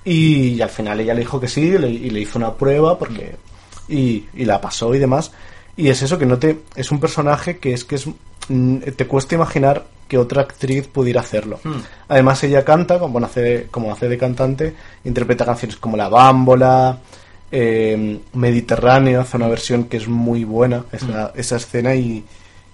[0.05, 2.99] Y, al final ella le dijo que sí y le, y le hizo una prueba
[2.99, 3.37] porque
[3.89, 5.33] y, y la pasó y demás.
[5.79, 8.07] Y es eso que no te es un personaje que es que es
[8.49, 11.61] mm, te cuesta imaginar que otra actriz pudiera hacerlo.
[11.65, 11.81] Hmm.
[12.09, 14.75] Además ella canta, como hace de, como hace de cantante,
[15.05, 16.99] interpreta canciones como La Bámbola,
[17.53, 22.25] eh, Mediterráneo, hace una versión que es muy buena esa, esa escena y,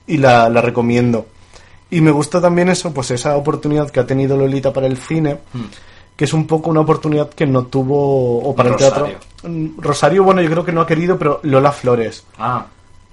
[0.07, 1.27] y la, la recomiendo.
[1.91, 5.39] Y me gusta también eso, pues esa oportunidad que ha tenido Lolita para el cine,
[5.53, 5.65] Hmm.
[6.17, 9.07] que es un poco una oportunidad que no tuvo o para Rosario.
[9.07, 9.51] el teatro.
[9.51, 12.25] Mm, Rosario, bueno, yo creo que no ha querido, pero Lola Flores.
[12.39, 12.67] Ah,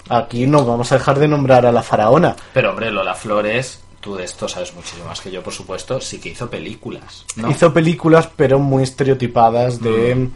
[0.09, 2.35] Aquí no vamos a dejar de nombrar a la faraona.
[2.53, 6.19] pero hombre, Lola Flores, tú de esto sabes muchísimo más que yo, por supuesto, sí
[6.19, 7.25] que hizo películas.
[7.35, 7.49] ¿no?
[7.51, 10.31] Hizo películas, pero muy estereotipadas de Mm.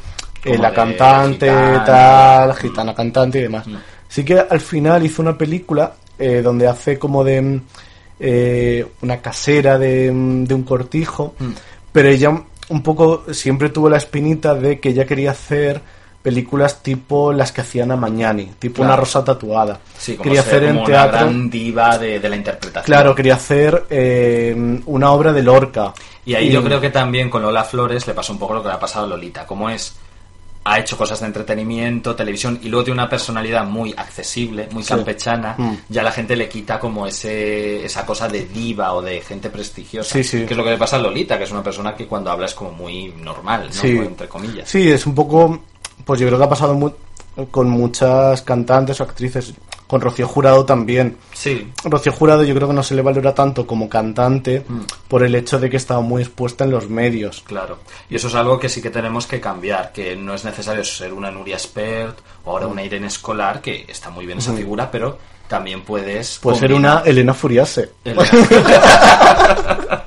[0.46, 1.84] eh, la de cantante, gitana.
[1.86, 2.54] tal, Mm.
[2.56, 3.66] gitana cantante y demás.
[3.68, 3.76] Mm.
[4.08, 7.60] Sí que al final hizo una película eh, donde hace como de
[8.20, 10.06] eh, una casera de,
[10.46, 11.36] de un cortijo,
[11.92, 15.82] pero ella un poco siempre tuvo la espinita de que ella quería hacer
[16.26, 18.90] películas tipo las que hacían a Mañani, tipo Claro.
[18.94, 19.80] una rosa tatuada.
[19.96, 20.92] Sí, como quería ser hacer en teatro.
[21.20, 22.84] una gran diva de, de la interpretación.
[22.84, 25.94] Claro, quería hacer eh, una obra de Lorca.
[26.26, 28.70] Y ahí yo creo que también con Lola Flores le pasó un poco lo que
[28.70, 29.96] le ha pasado a Lolita, como es
[30.68, 34.90] ha hecho cosas de entretenimiento, televisión y luego tiene una personalidad muy accesible, muy Sí.
[34.90, 35.74] campechana, Mm.
[35.90, 40.12] ya la gente le quita como ese esa cosa de diva o de gente prestigiosa,
[40.14, 40.40] Sí, sí.
[40.44, 42.48] que es lo que le pasa a Lolita, que es una persona que cuando habla
[42.48, 43.84] es como muy normal, ¿no?
[43.84, 44.68] Entre comillas.
[44.68, 45.60] Sí, es un poco.
[46.04, 46.92] Pues yo creo que ha pasado mu-
[47.52, 49.54] con muchas cantantes o actrices.
[49.88, 51.16] Con Rocío Jurado también.
[51.32, 54.80] Sí, Rocío Jurado yo creo que no se le valora tanto como cantante Mm.
[55.08, 57.44] por el hecho de que estaba muy expuesta en los medios.
[57.46, 57.78] Claro,
[58.10, 61.14] y eso es algo que sí que tenemos que cambiar, que no es necesario ser
[61.14, 65.20] una Nuria Spert o ahora una Irene Escolar, que está muy bien esa figura, pero
[65.48, 66.40] también puedes...
[66.40, 67.92] Puede ser una Elena Furiase.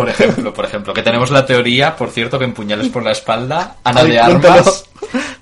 [0.00, 3.12] por ejemplo, por ejemplo, que tenemos la teoría, por cierto, que en puñales por la
[3.12, 4.20] espalda, Ana Ay, de.
[4.20, 4.84] Armas...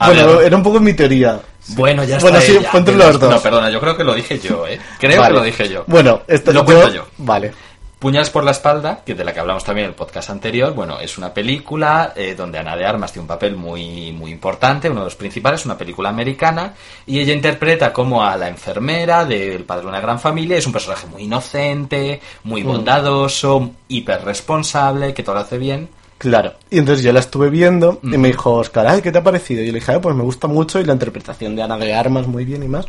[0.05, 1.41] Bueno, era un poco mi teoría.
[1.69, 2.71] bueno, ya Bueno, está sí, ella.
[2.97, 3.31] los dos.
[3.31, 4.79] No, perdona, yo creo que lo dije yo, ¿eh?
[4.99, 5.33] Creo Vale.
[5.35, 5.85] que lo dije yo.
[5.87, 7.07] Bueno, esto Lo cuento yo.
[7.19, 7.53] Vale.
[7.99, 11.01] Puñales por la espalda, que de la que hablamos también en el podcast anterior, bueno,
[11.01, 15.01] es una película eh, donde Ana de Armas tiene un papel muy, muy importante, uno
[15.01, 16.75] de los principales, una película americana,
[17.07, 20.73] y ella interpreta como a la enfermera del padre de una gran familia, es un
[20.73, 22.67] personaje muy inocente, muy Mm.
[22.69, 25.89] bondadoso, hiper responsable, que todo lo hace bien,
[26.19, 26.55] Claro.
[26.69, 29.63] Y entonces yo la estuve viendo y me dijo, Oscar, ay, ¿qué te ha parecido?
[29.63, 31.95] Y yo le dije, "Ay, pues me gusta mucho y la interpretación de Ana de
[31.95, 32.87] Armas muy bien y más.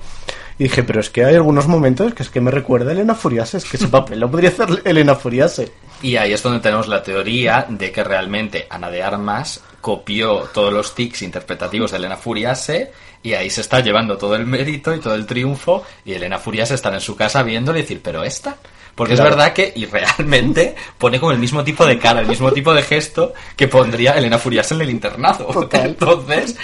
[0.60, 3.16] Y dije, pero es que hay algunos momentos que es que me recuerda a Elena
[3.16, 5.72] Furiase, es que ese papel lo podría hacer Elena Furiase.
[6.02, 10.74] Y ahí es donde tenemos la teoría de que realmente Ana de Armas copió todos
[10.74, 12.92] los tics interpretativos de Elena Furiase
[13.24, 16.76] y ahí se está llevando todo el mérito y todo el triunfo y Elena Furiase
[16.76, 18.58] está en su casa viéndole y decir, pero esta...
[18.96, 19.30] Porque Claro.
[19.30, 22.74] es verdad que, y realmente, pone como el mismo tipo de cara, el mismo tipo
[22.74, 25.46] de gesto que pondría Elena Furiase en el internado.
[25.46, 25.86] Total.
[25.92, 26.58] Entonces,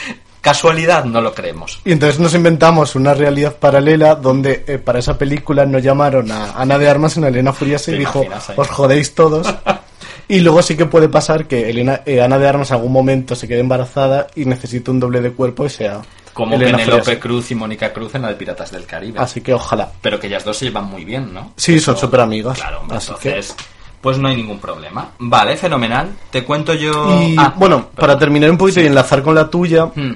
[0.46, 1.82] casualidad no lo creemos.
[1.84, 6.52] Y entonces nos inventamos una realidad paralela donde eh, para esa película no llamaron a
[6.52, 8.24] Ana de Armas sino a Elena Furiase y ¿Te dijo,
[8.56, 9.52] os jodéis todos.
[10.28, 13.34] y luego sí que puede pasar que Elena, eh, Ana de Armas en algún momento
[13.36, 17.18] se quede embarazada y necesite un doble de cuerpo y sea Como Elena Furiase.
[17.18, 19.18] Cruz y Mónica Cruz en la de Piratas del Caribe.
[19.20, 19.91] Así que ojalá.
[20.00, 21.54] Pero que ellas dos se llevan muy bien, ¿no?
[21.58, 22.60] Sí, son súper amigas.
[22.60, 23.56] Claro, hombre, Así que- entonces,
[24.00, 25.10] pues no hay ningún problema.
[25.18, 26.10] Vale, fenomenal.
[26.30, 27.20] Te cuento yo...
[27.24, 30.12] Y Ah, bueno, para terminar un poquito y enlazar con la tuya, Hmm,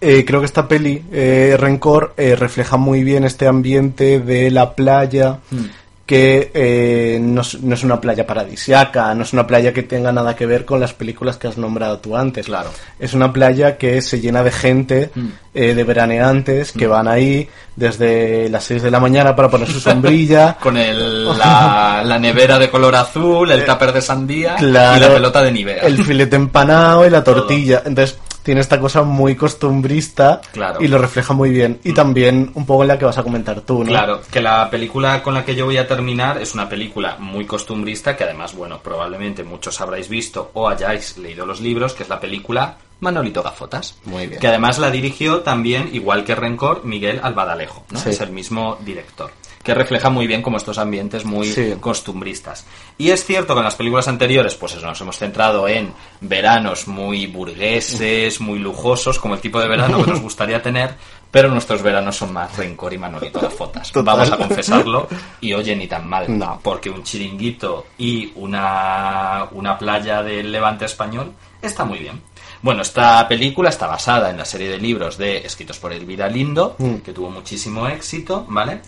[0.00, 4.74] eh, creo que esta peli, eh, Rencor, eh, refleja muy bien este ambiente de la
[4.74, 5.64] playa, hmm.
[6.06, 10.10] que eh, no, es, no es una playa paradisiaca, no es una playa que tenga
[10.10, 12.46] nada que ver con las películas que has nombrado tú antes.
[12.46, 12.70] Claro.
[12.98, 15.28] Es una playa que se llena de gente, Mm.
[15.54, 19.78] eh, de veraneantes, que van ahí desde las 6 de la mañana para poner su
[19.90, 20.56] sombrilla.
[20.60, 25.00] Con el, la, la nevera de color azul, el tupper de sandía Eh, Claro, y
[25.08, 25.82] la pelota de Nivea.
[25.82, 27.82] El filete empanado y la tortilla.
[27.86, 28.18] Entonces,
[28.50, 30.82] tiene esta cosa muy costumbrista Claro.
[30.82, 31.78] y lo refleja muy bien.
[31.84, 33.90] Y también un poco en la que vas a comentar tú, ¿no?
[33.90, 37.46] Claro, que la película con la que yo voy a terminar es una película muy
[37.46, 42.08] costumbrista que además, bueno, probablemente muchos habréis visto o hayáis leído los libros, que es
[42.08, 43.96] la película Manolito Gafotas.
[44.04, 44.40] Muy bien.
[44.40, 48.00] Que además la dirigió también, igual que Rencor, Miguel Albadalejo, ¿no?
[48.00, 48.10] Sí.
[48.10, 49.30] Es el mismo director.
[49.62, 51.74] Que refleja muy bien como estos ambientes muy Sí.
[51.80, 52.64] costumbristas.
[52.96, 55.92] Y es cierto que en las películas anteriores, pues eso, nos hemos centrado en
[56.22, 60.94] veranos muy burgueses, muy lujosos, como el tipo de verano que nos gustaría tener,
[61.30, 63.92] pero nuestros veranos son más rencor y manolito de fotos.
[63.92, 64.16] Total.
[64.16, 65.06] Vamos a confesarlo,
[65.42, 66.38] y oye, ni tan mal.
[66.38, 66.58] No.
[66.62, 72.20] Porque un chiringuito y una, una playa del levante español está muy bien.
[72.62, 76.76] Bueno, esta película está basada en la serie de libros de escritos por Elvira Lindo,
[76.78, 76.96] Mm.
[76.96, 78.80] que tuvo muchísimo éxito, ¿vale?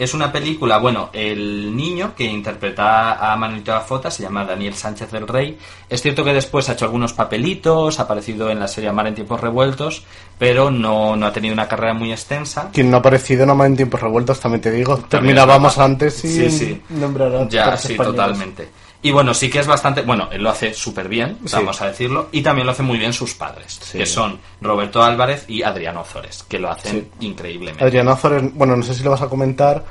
[0.00, 5.10] Es una película, bueno, el niño que interpreta a Manolito Gafota se llama Daniel Sánchez
[5.10, 5.58] del Rey.
[5.90, 9.14] Es cierto que después ha hecho algunos papelitos, ha aparecido en la serie Amar en
[9.14, 10.02] tiempos revueltos,
[10.38, 12.70] pero no, no ha tenido una carrera muy extensa.
[12.72, 14.94] Quien no ha aparecido nada más en tiempos revueltos, también te digo.
[14.96, 16.82] También Terminábamos antes y Sí, sí.
[16.88, 18.16] nombrar a Ya, sí, españoles.
[18.16, 18.68] totalmente.
[19.02, 20.02] Y bueno, sí que es bastante.
[20.02, 21.56] Bueno, él lo hace súper bien, Sí.
[21.56, 22.28] vamos a decirlo.
[22.32, 23.96] Y también lo hacen muy bien sus padres, Sí.
[23.98, 27.82] que son Roberto Álvarez y Adriano Ozores, que lo hacen increíblemente.
[27.82, 29.84] Adriano Azores, bueno, no sé si lo vas a comentar,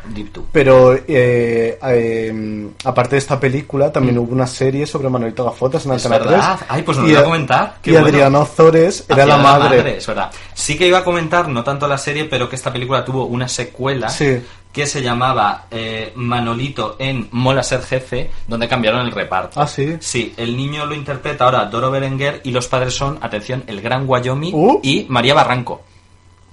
[0.51, 5.91] pero eh, eh, aparte de esta película, también hubo una serie sobre Manolito Gafotas en
[5.91, 5.95] Mm.
[5.95, 6.55] Es Antena verdad.
[6.57, 6.69] 3.
[6.69, 7.75] Ay, pues lo iba a comentar.
[7.81, 8.07] Qué y bueno.
[8.07, 9.97] Adriano Ozores era la madre.
[9.97, 10.31] es verdad.
[10.53, 13.47] Sí que iba a comentar, no tanto la serie, pero que esta película tuvo una
[13.47, 14.39] secuela Sí.
[14.71, 19.59] Que se llamaba eh, Manolito en Mola ser jefe, donde cambiaron el reparto.
[19.59, 19.97] Ah, sí.
[19.99, 24.03] Sí, el niño lo interpreta ahora Doro Berenguer y los padres son, atención, el gran
[24.07, 24.79] Wyoming Uh.
[24.83, 25.81] y María Barranco.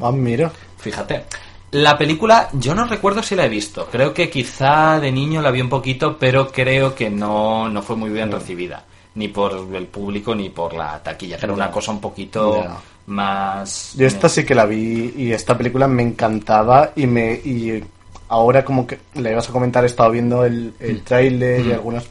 [0.01, 0.51] Ah, mira.
[0.79, 1.25] Fíjate.
[1.73, 3.89] La película, yo no recuerdo si la he visto.
[3.91, 7.97] Creo que quizá de niño la vi un poquito, pero creo que no, no fue
[7.97, 8.85] muy bien recibida.
[9.17, 12.65] Ni por el público ni por la taquilla, que era una cosa un poquito
[13.07, 13.95] más...
[13.97, 17.83] Yo esta sí que la vi y esta película me encantaba y me y
[18.29, 20.85] ahora como que la ibas a comentar he estado viendo el, Mm.
[20.85, 22.05] el tráiler y algunas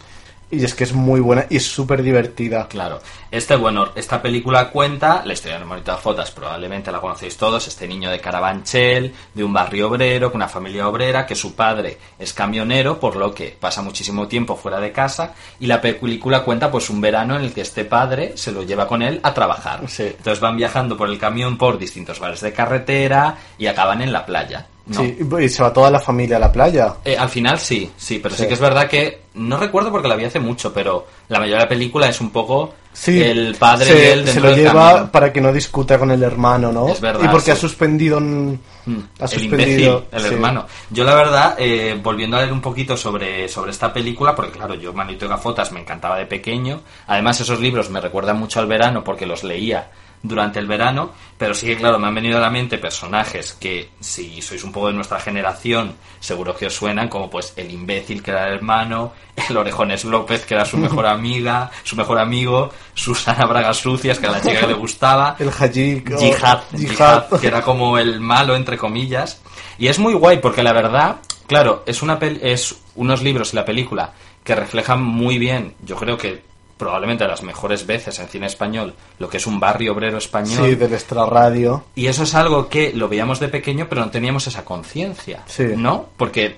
[0.51, 2.67] y es que es muy buena y es súper divertida.
[2.67, 2.99] Claro.
[3.35, 7.85] Este, bueno, esta película cuenta la historia de Manolito Fotas, probablemente la conocéis todos, este
[7.85, 12.31] niño de Carabanchel, de un barrio obrero, con una familia obrera, que su padre es
[12.31, 16.89] camionero, por lo que pasa muchísimo tiempo fuera de casa, y la película cuenta pues
[16.89, 19.81] un verano en el que este padre se lo lleva con él a trabajar.
[19.89, 20.03] Sí.
[20.03, 24.25] Entonces van viajando por el camión por distintos bares de carretera y acaban en la
[24.25, 24.67] playa.
[24.85, 25.01] ¿no?
[25.01, 26.95] Sí, y se va toda la familia a la playa.
[27.03, 28.43] Eh, al final sí, sí, pero sí.
[28.43, 28.47] Sí.
[28.47, 31.63] que es verdad que no recuerdo porque la vi hace mucho, pero la mayoría de
[31.63, 35.33] la película es un poco Sí, el padre se, y él se lo lleva para
[35.33, 36.87] que no discuta con el hermano, ¿no?
[36.87, 37.51] Es verdad, y porque sí.
[37.51, 40.27] ha suspendido un- Mm, ha el suspendido imbécil, el sí.
[40.35, 40.65] hermano.
[40.91, 44.75] Yo la verdad, eh, volviendo a leer un poquito sobre, sobre esta película, porque claro,
[44.75, 46.81] yo Manito y Gafotas me encantaba de pequeño.
[47.07, 49.89] Además, esos libros me recuerdan mucho al verano porque los leía
[50.27, 53.89] durante el verano, pero sí que claro, me han venido a la mente personajes que
[53.99, 58.23] si sois un poco de nuestra generación, seguro que os suenan, como pues el imbécil
[58.23, 59.13] que era el hermano,
[59.49, 64.25] el Orejones López que era su mejor amiga, su mejor amigo, Susana Bragas Sucias que
[64.25, 66.17] era la chica que le gustaba, El Hajik.
[66.17, 66.59] Jihad.
[66.77, 69.41] Jihad, que era como el malo entre comillas
[69.77, 71.17] y es muy guay porque la verdad
[71.47, 74.13] claro es una pel- es unos libros y la película
[74.43, 76.43] que reflejan muy bien yo creo que
[76.77, 80.65] probablemente de las mejores veces en cine español lo que es un barrio obrero español.
[80.65, 81.85] Sí, del extrarradio.
[81.95, 85.43] Y eso es algo que lo veíamos de pequeño, pero no teníamos esa conciencia.
[85.45, 85.67] Sí.
[85.77, 86.07] ¿No?
[86.17, 86.57] Porque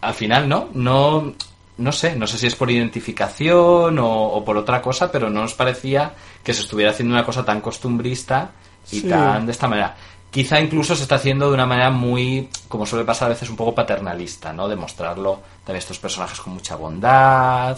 [0.00, 0.68] al final, ¿no?
[0.74, 1.32] No.
[1.78, 5.42] No sé, no sé si es por identificación o, o por otra cosa, pero no
[5.42, 8.50] nos parecía que se estuviera haciendo una cosa tan costumbrista
[8.90, 9.08] y Sí.
[9.08, 9.94] tan de esta manera.
[10.30, 13.56] Quizá incluso se está haciendo de una manera muy, como suele pasar a veces, un
[13.56, 14.68] poco paternalista, ¿no?
[14.68, 17.76] De mostrarlo también estos personajes con mucha bondad,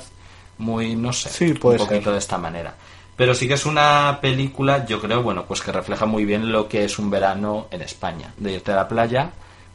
[0.59, 2.13] muy, no sé, Sí, puede un poquito ser.
[2.13, 2.75] de esta manera.
[3.17, 6.69] Pero sí que es una película, yo creo, bueno, pues que refleja muy bien lo
[6.69, 8.33] que es un verano en España.
[8.37, 9.31] De irte a la playa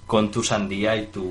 [0.07, 1.23] con tu sandía y tu,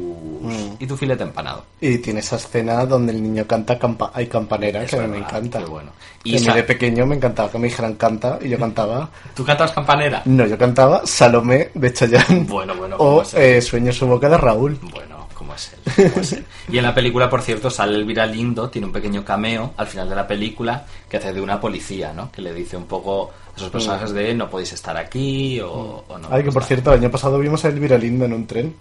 [0.43, 0.77] Mm.
[0.79, 1.65] y tu filete empanado.
[1.81, 5.09] Y tiene esa escena donde el niño canta campa Hay campanera, Es que a mí
[5.09, 5.59] me encanta.
[5.61, 5.91] qué bueno.
[6.25, 9.09] Y esa- de pequeño me encantaba que me dijeran canta y yo cantaba.
[9.35, 10.23] ¿Tú cantas campanera?
[10.25, 12.45] No, yo cantaba Salomé de Chayanne.
[12.49, 13.43] Bueno, bueno, ¿cómo O es él?
[13.43, 14.79] eh, Sueño su boca de Raúl.
[14.83, 15.12] Bueno,
[15.53, 16.45] ¿cómo es es él?
[16.71, 20.09] Y en la película, por cierto, sale Elvira Lindo, tiene un pequeño cameo al final
[20.09, 22.31] de la película que hace de una policía, ¿no?
[22.33, 26.19] Que le dice un poco a esos personajes de no podéis estar aquí o, o
[26.19, 26.29] no.
[26.31, 26.69] Ay, que por estar".
[26.77, 28.75] cierto, el año pasado vimos a Elvira Lindo en un tren.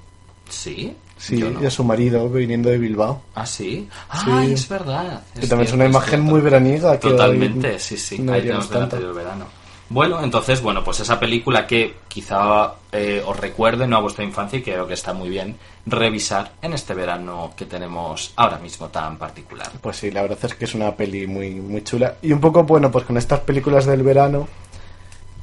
[0.49, 0.95] ¿Sí?
[1.17, 1.61] Sí, no.
[1.61, 3.21] y a su marido viniendo de Bilbao.
[3.35, 3.87] ¿Ah, sí?
[4.13, 4.25] Sí.
[4.25, 5.21] Ay, es verdad.
[5.39, 6.25] Que también es una cierto, imagen cierto.
[6.31, 6.99] muy veraniega.
[6.99, 8.17] Que Totalmente, sí, sí.
[8.19, 9.05] no Ahí tenemos delante tanto.
[9.07, 9.45] del verano.
[9.91, 14.59] Bueno, entonces, bueno, pues esa película que quizá eh, os recuerde no a vuestra infancia
[14.59, 19.17] y creo que está muy bien revisar en este verano que tenemos ahora mismo tan
[19.17, 19.69] particular.
[19.81, 22.15] Pues sí, la verdad es que es una peli muy, muy chula.
[22.21, 24.47] Y un poco, bueno, pues con estas películas del verano,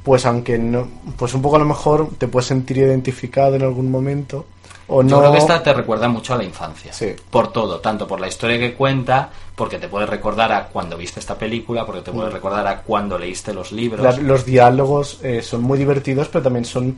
[0.03, 3.91] pues aunque no, pues un poco a lo mejor te puedes sentir identificado en algún
[3.91, 4.47] momento.
[4.91, 5.19] O Yo no.
[5.19, 6.91] creo que esta te recuerda mucho a la infancia.
[6.91, 7.13] Sí.
[7.29, 11.19] Por todo, tanto por la historia que cuenta, porque te puede recordar a cuando viste
[11.19, 14.01] esta película, porque te puede recordar a cuando leíste los libros.
[14.03, 16.97] La- los diálogos eh, son muy divertidos, pero también son,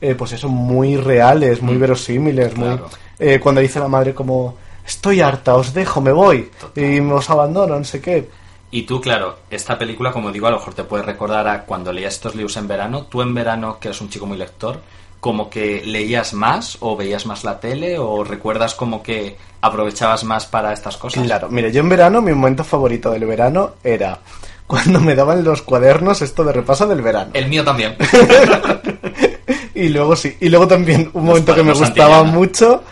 [0.00, 1.80] eh, pues eso, muy reales, muy Mm.
[1.80, 2.56] verosímiles.
[2.56, 2.88] Muy, Claro.
[3.18, 6.84] eh, cuando dice la madre como, estoy harta, os dejo, me voy, Total.
[6.84, 8.28] y os abandono, no sé qué.
[8.70, 11.92] Y tú, claro, esta película, como digo, a lo mejor te puede recordar a cuando
[11.92, 13.02] leías estos libros en verano.
[13.06, 14.80] Tú en verano, que eres un chico muy lector,
[15.22, 20.46] como que leías más o veías más la tele o recuerdas como que aprovechabas más
[20.46, 21.22] para estas cosas.
[21.22, 24.18] Claro, mire, yo en verano, mi momento favorito del verano era
[24.66, 27.30] cuando me daban los cuadernos esto de repaso del verano.
[27.34, 27.96] El mío también.
[29.74, 32.84] Y luego sí, y luego también un Los momento que me gustaba mucho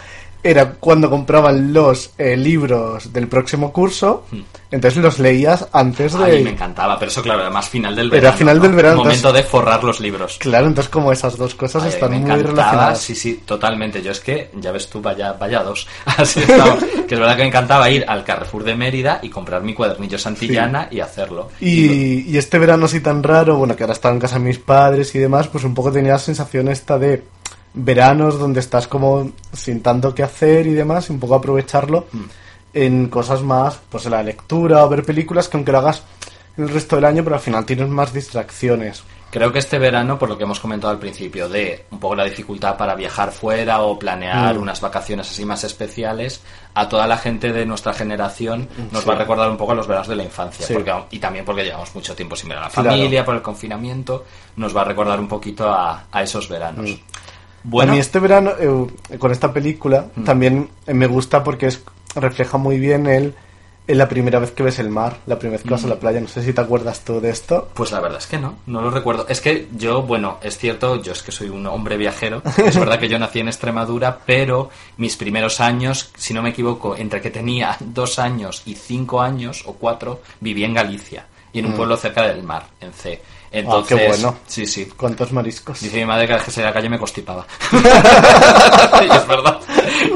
[0.43, 4.25] era cuando compraban los eh, libros del próximo curso,
[4.71, 6.25] entonces los leías antes de...
[6.25, 8.29] A mí me encantaba, pero eso, claro, era más final del verano.
[8.29, 8.63] Era final ¿no?
[8.63, 10.39] del verano, Momento entonces- de forrar los libros.
[10.39, 13.01] Claro, entonces como esas dos cosas Ay, están me muy encantaba, relacionadas.
[13.01, 14.03] sí, sí, totalmente.
[14.03, 15.87] Yo es que, ya ves tú, vaya, vaya dos.
[16.07, 16.77] Así estaba.
[16.79, 20.19] que es verdad que me encantaba ir al Carrefour de Mérida y comprar mi cuadernillo
[20.19, 21.49] Santillana y hacerlo.
[21.61, 24.59] Y, y este verano así tan raro, bueno, que ahora estaba en casa de mis
[24.59, 27.23] padres y demás, pues un poco tenía la sensación esta de
[27.75, 32.25] veranos donde estás como sin tanto que hacer y demás, y un poco aprovecharlo Mm.
[32.75, 36.03] en cosas más, pues en la lectura o ver películas que aunque lo hagas
[36.57, 39.03] el resto del año, pero al final tienes más distracciones.
[39.31, 42.25] Creo que este verano, por lo que hemos comentado al principio, de un poco la
[42.25, 44.63] dificultad para viajar fuera o planear Mm.
[44.63, 46.43] unas vacaciones así más especiales,
[46.75, 49.09] a toda la gente de nuestra generación nos Sí.
[49.09, 50.67] va a recordar un poco a los veranos de la infancia.
[50.67, 50.73] Sí.
[50.75, 52.91] Porque, y también porque llevamos mucho tiempo sin ver a la Claro.
[52.91, 54.25] familia, por el confinamiento,
[54.57, 56.91] nos va a recordar un poquito a, a esos veranos.
[56.91, 56.95] Mm.
[57.63, 60.25] Bueno, A mí este verano, eh, con esta película, Mm.
[60.25, 61.83] también eh, me gusta porque es,
[62.15, 63.35] refleja muy bien el,
[63.87, 65.97] el la primera vez que ves el mar, la primera vez que vas a la
[65.97, 65.99] Mm.
[65.99, 66.21] playa.
[66.21, 67.69] No sé si te acuerdas tú de esto.
[67.75, 69.27] Pues la verdad es que no, no lo recuerdo.
[69.29, 72.41] Es que yo, bueno, es cierto, yo es que soy un hombre viajero.
[72.65, 76.97] Es verdad que yo nací en Extremadura, pero mis primeros años, si no me equivoco,
[76.97, 81.67] entre que tenía dos años y cinco años o cuatro, viví en Galicia y en
[81.67, 83.21] un pueblo cerca del mar, en C.
[83.53, 83.99] Entonces.
[84.01, 84.37] Ah, bueno.
[84.47, 84.87] sí, sí.
[84.97, 85.81] ¿Cuántos mariscos?
[85.81, 87.47] Dice mi madre que cada vez que salía a la calle me constipaba.
[87.73, 89.59] y es verdad.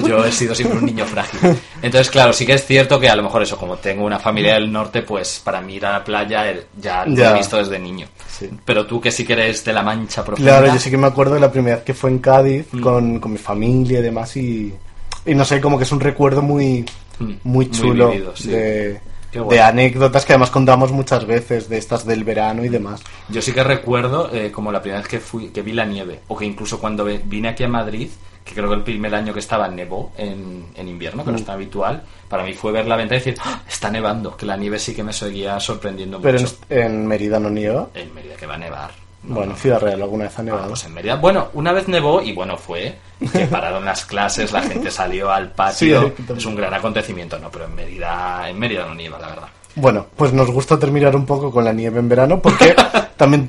[0.06, 1.56] Yo he sido siempre un niño frágil.
[1.82, 4.54] Entonces, claro, sí que es cierto que a lo mejor eso, como tengo una familia
[4.54, 6.44] del norte, pues para mí ir a la playa
[6.80, 7.30] ya lo Ya.
[7.32, 8.06] he visto desde niño.
[8.30, 8.48] Sí.
[8.64, 10.58] Pero tú que sí que eres de la mancha profunda.
[10.58, 12.80] Claro, yo sí que me acuerdo de la primera vez que fue en Cádiz Mm.
[12.80, 14.72] con, con mi familia y demás y,
[15.26, 16.84] y no sé, como que es un recuerdo muy,
[17.18, 18.48] Mm, muy muy chulo vivido, sí.
[18.48, 19.00] de,
[19.42, 23.02] De anécdotas que además contamos muchas veces, de estas del verano y demás.
[23.28, 26.20] Yo sí que recuerdo eh, como la primera vez que fui, que vi la nieve,
[26.28, 28.08] o que incluso cuando vine aquí a Madrid,
[28.44, 31.44] que creo que el primer año que estaba nevó en, en invierno, que no es
[31.44, 33.62] tan habitual, para mí fue ver la ventana y decir, "¡Ah!
[33.68, 36.56] está nevando, que la nieve sí que me seguía sorprendiendo Pero en, mucho.
[36.68, 37.88] en Mérida no nieva.
[37.94, 38.90] En Mérida que va a nevar.
[39.26, 39.58] No, Bueno, no.
[39.58, 40.68] Ciudad Real alguna vez ha Ah, nevado.
[40.68, 41.16] pues en Mérida.
[41.16, 42.96] Bueno, una vez nevó y bueno, fue
[43.32, 46.12] que pararon las clases, la gente salió al patio.
[46.16, 49.48] Sí, es un gran acontecimiento, no, pero en Mérida, en Mérida no nieva, la verdad.
[49.76, 52.76] Bueno, pues nos gusta terminar un poco con la nieve en verano porque
[53.16, 53.48] también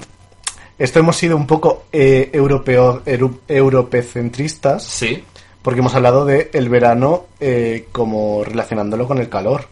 [0.79, 5.23] esto hemos sido un poco eh, europeo, eru- europecentristas Sí.
[5.61, 9.67] porque hemos hablado de el verano eh, como relacionándolo con el calor.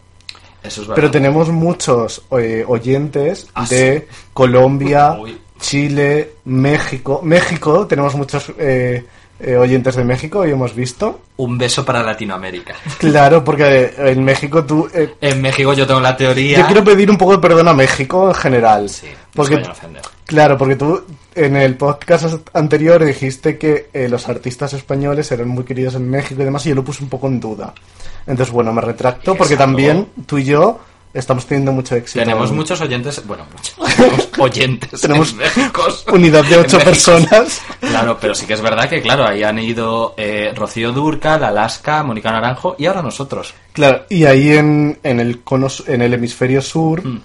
[0.64, 0.96] Eso es verdad.
[0.96, 5.38] Pero tenemos muchos eh, oyentes Ah, de Colombia, Uy.
[5.60, 7.22] Chile, México.
[7.24, 9.06] México, tenemos muchos eh,
[9.40, 11.22] eh, oyentes de México y hemos visto.
[11.38, 12.76] Un beso para Latinoamérica.
[12.98, 14.90] Claro, porque en México tú...
[14.94, 16.60] eh, En México yo tengo la teoría...
[16.60, 18.90] yo quiero pedir un poco de perdón a México en general.
[18.90, 20.02] Sí, porque, ofender.
[20.26, 21.04] claro, porque tú
[21.36, 26.42] en el podcast anterior dijiste que eh, los artistas españoles eran muy queridos en México
[26.42, 27.74] y demás, y yo lo puse un poco en duda.
[28.28, 30.80] Entonces, bueno, me retracto porque también tú y yo
[31.14, 32.20] estamos teniendo mucho éxito.
[32.20, 35.84] Tenemos en- muchos oyentes, bueno, muchos tenemos oyentes Tenemos en México.
[36.12, 37.62] unidad de ocho personas.
[37.80, 42.04] Claro, pero sí que es verdad que, claro, ahí han ido eh, Rocío Durcal, Alaska,
[42.04, 43.54] Mónica Naranjo y ahora nosotros.
[43.74, 47.22] Claro, y ahí en, en, el cono, en el hemisferio sur, Mm.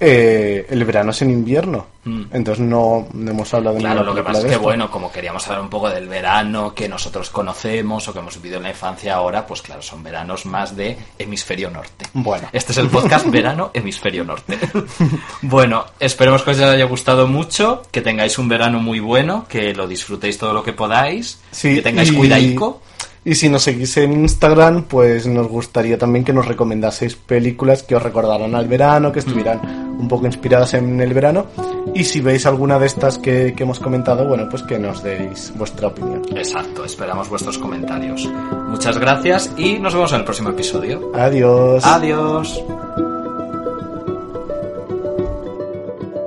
[0.00, 1.86] Eh, el verano es en invierno.
[2.04, 2.22] Mm.
[2.32, 4.62] Entonces no, no hemos hablado de Claro, lo que pasa es que, esto.
[4.62, 8.56] bueno, como queríamos hablar un poco del verano que nosotros conocemos o que hemos vivido
[8.58, 12.06] en la infancia ahora, pues claro, son veranos más de hemisferio norte.
[12.14, 12.48] Bueno.
[12.52, 14.58] Este es el podcast Verano Hemisferio Norte.
[15.42, 19.86] bueno, esperemos que os haya gustado mucho, que tengáis un verano muy bueno, que lo
[19.86, 22.80] disfrutéis todo lo que podáis, Sí, que tengáis y- cuidaico.
[23.28, 27.94] Y si nos seguís en Instagram, pues nos gustaría también que nos recomendaseis películas que
[27.94, 29.60] os recordaran al verano, que estuvieran
[30.00, 31.44] un poco inspiradas en el verano.
[31.94, 35.52] Y si veis alguna de estas que, que hemos comentado, bueno, pues que nos deis
[35.56, 36.22] vuestra opinión.
[36.34, 38.26] Exacto, esperamos vuestros comentarios.
[38.68, 41.12] Muchas gracias y nos vemos en el próximo episodio.
[41.14, 41.84] Adiós.
[41.84, 42.64] Adiós.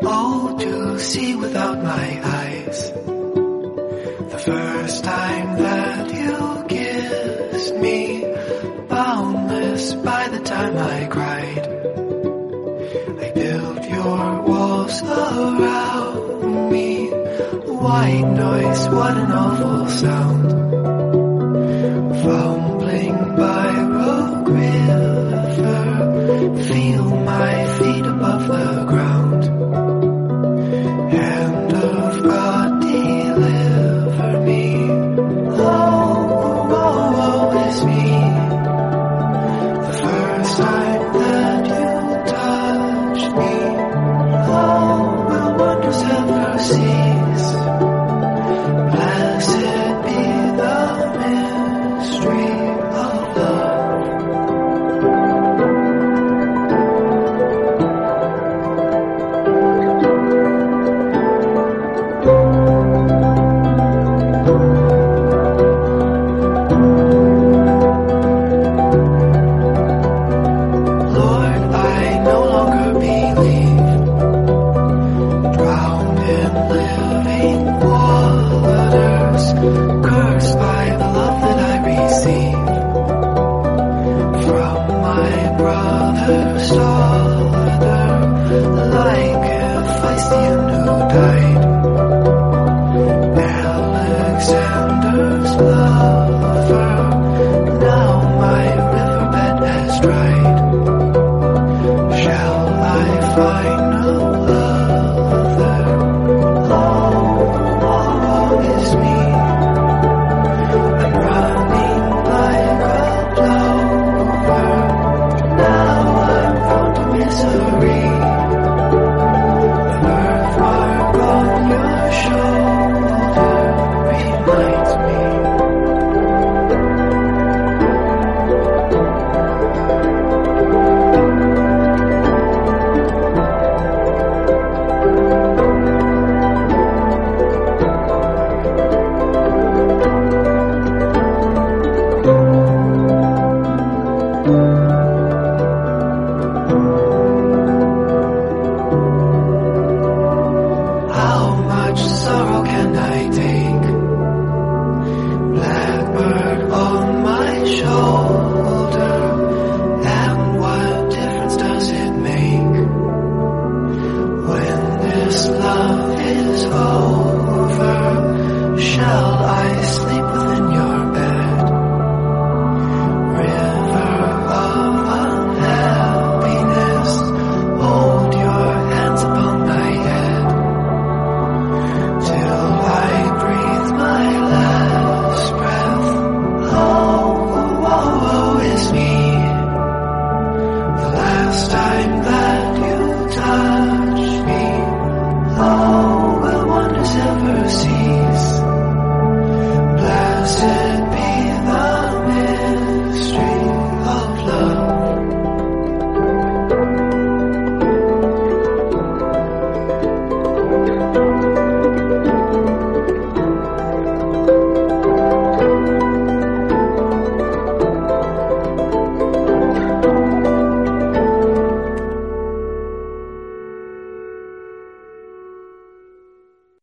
[0.04, 2.94] Oh, to see without my eyes.
[4.30, 6.32] The first time that you
[7.62, 8.26] kissed me,
[8.90, 11.68] boundless by the time I cried.
[13.26, 17.10] I built your walls around me.
[17.86, 20.52] White noise, what an awful sound.
[22.24, 23.68] Fumbling by
[23.98, 25.84] Rogue River,
[26.64, 29.61] feel my feet above the ground.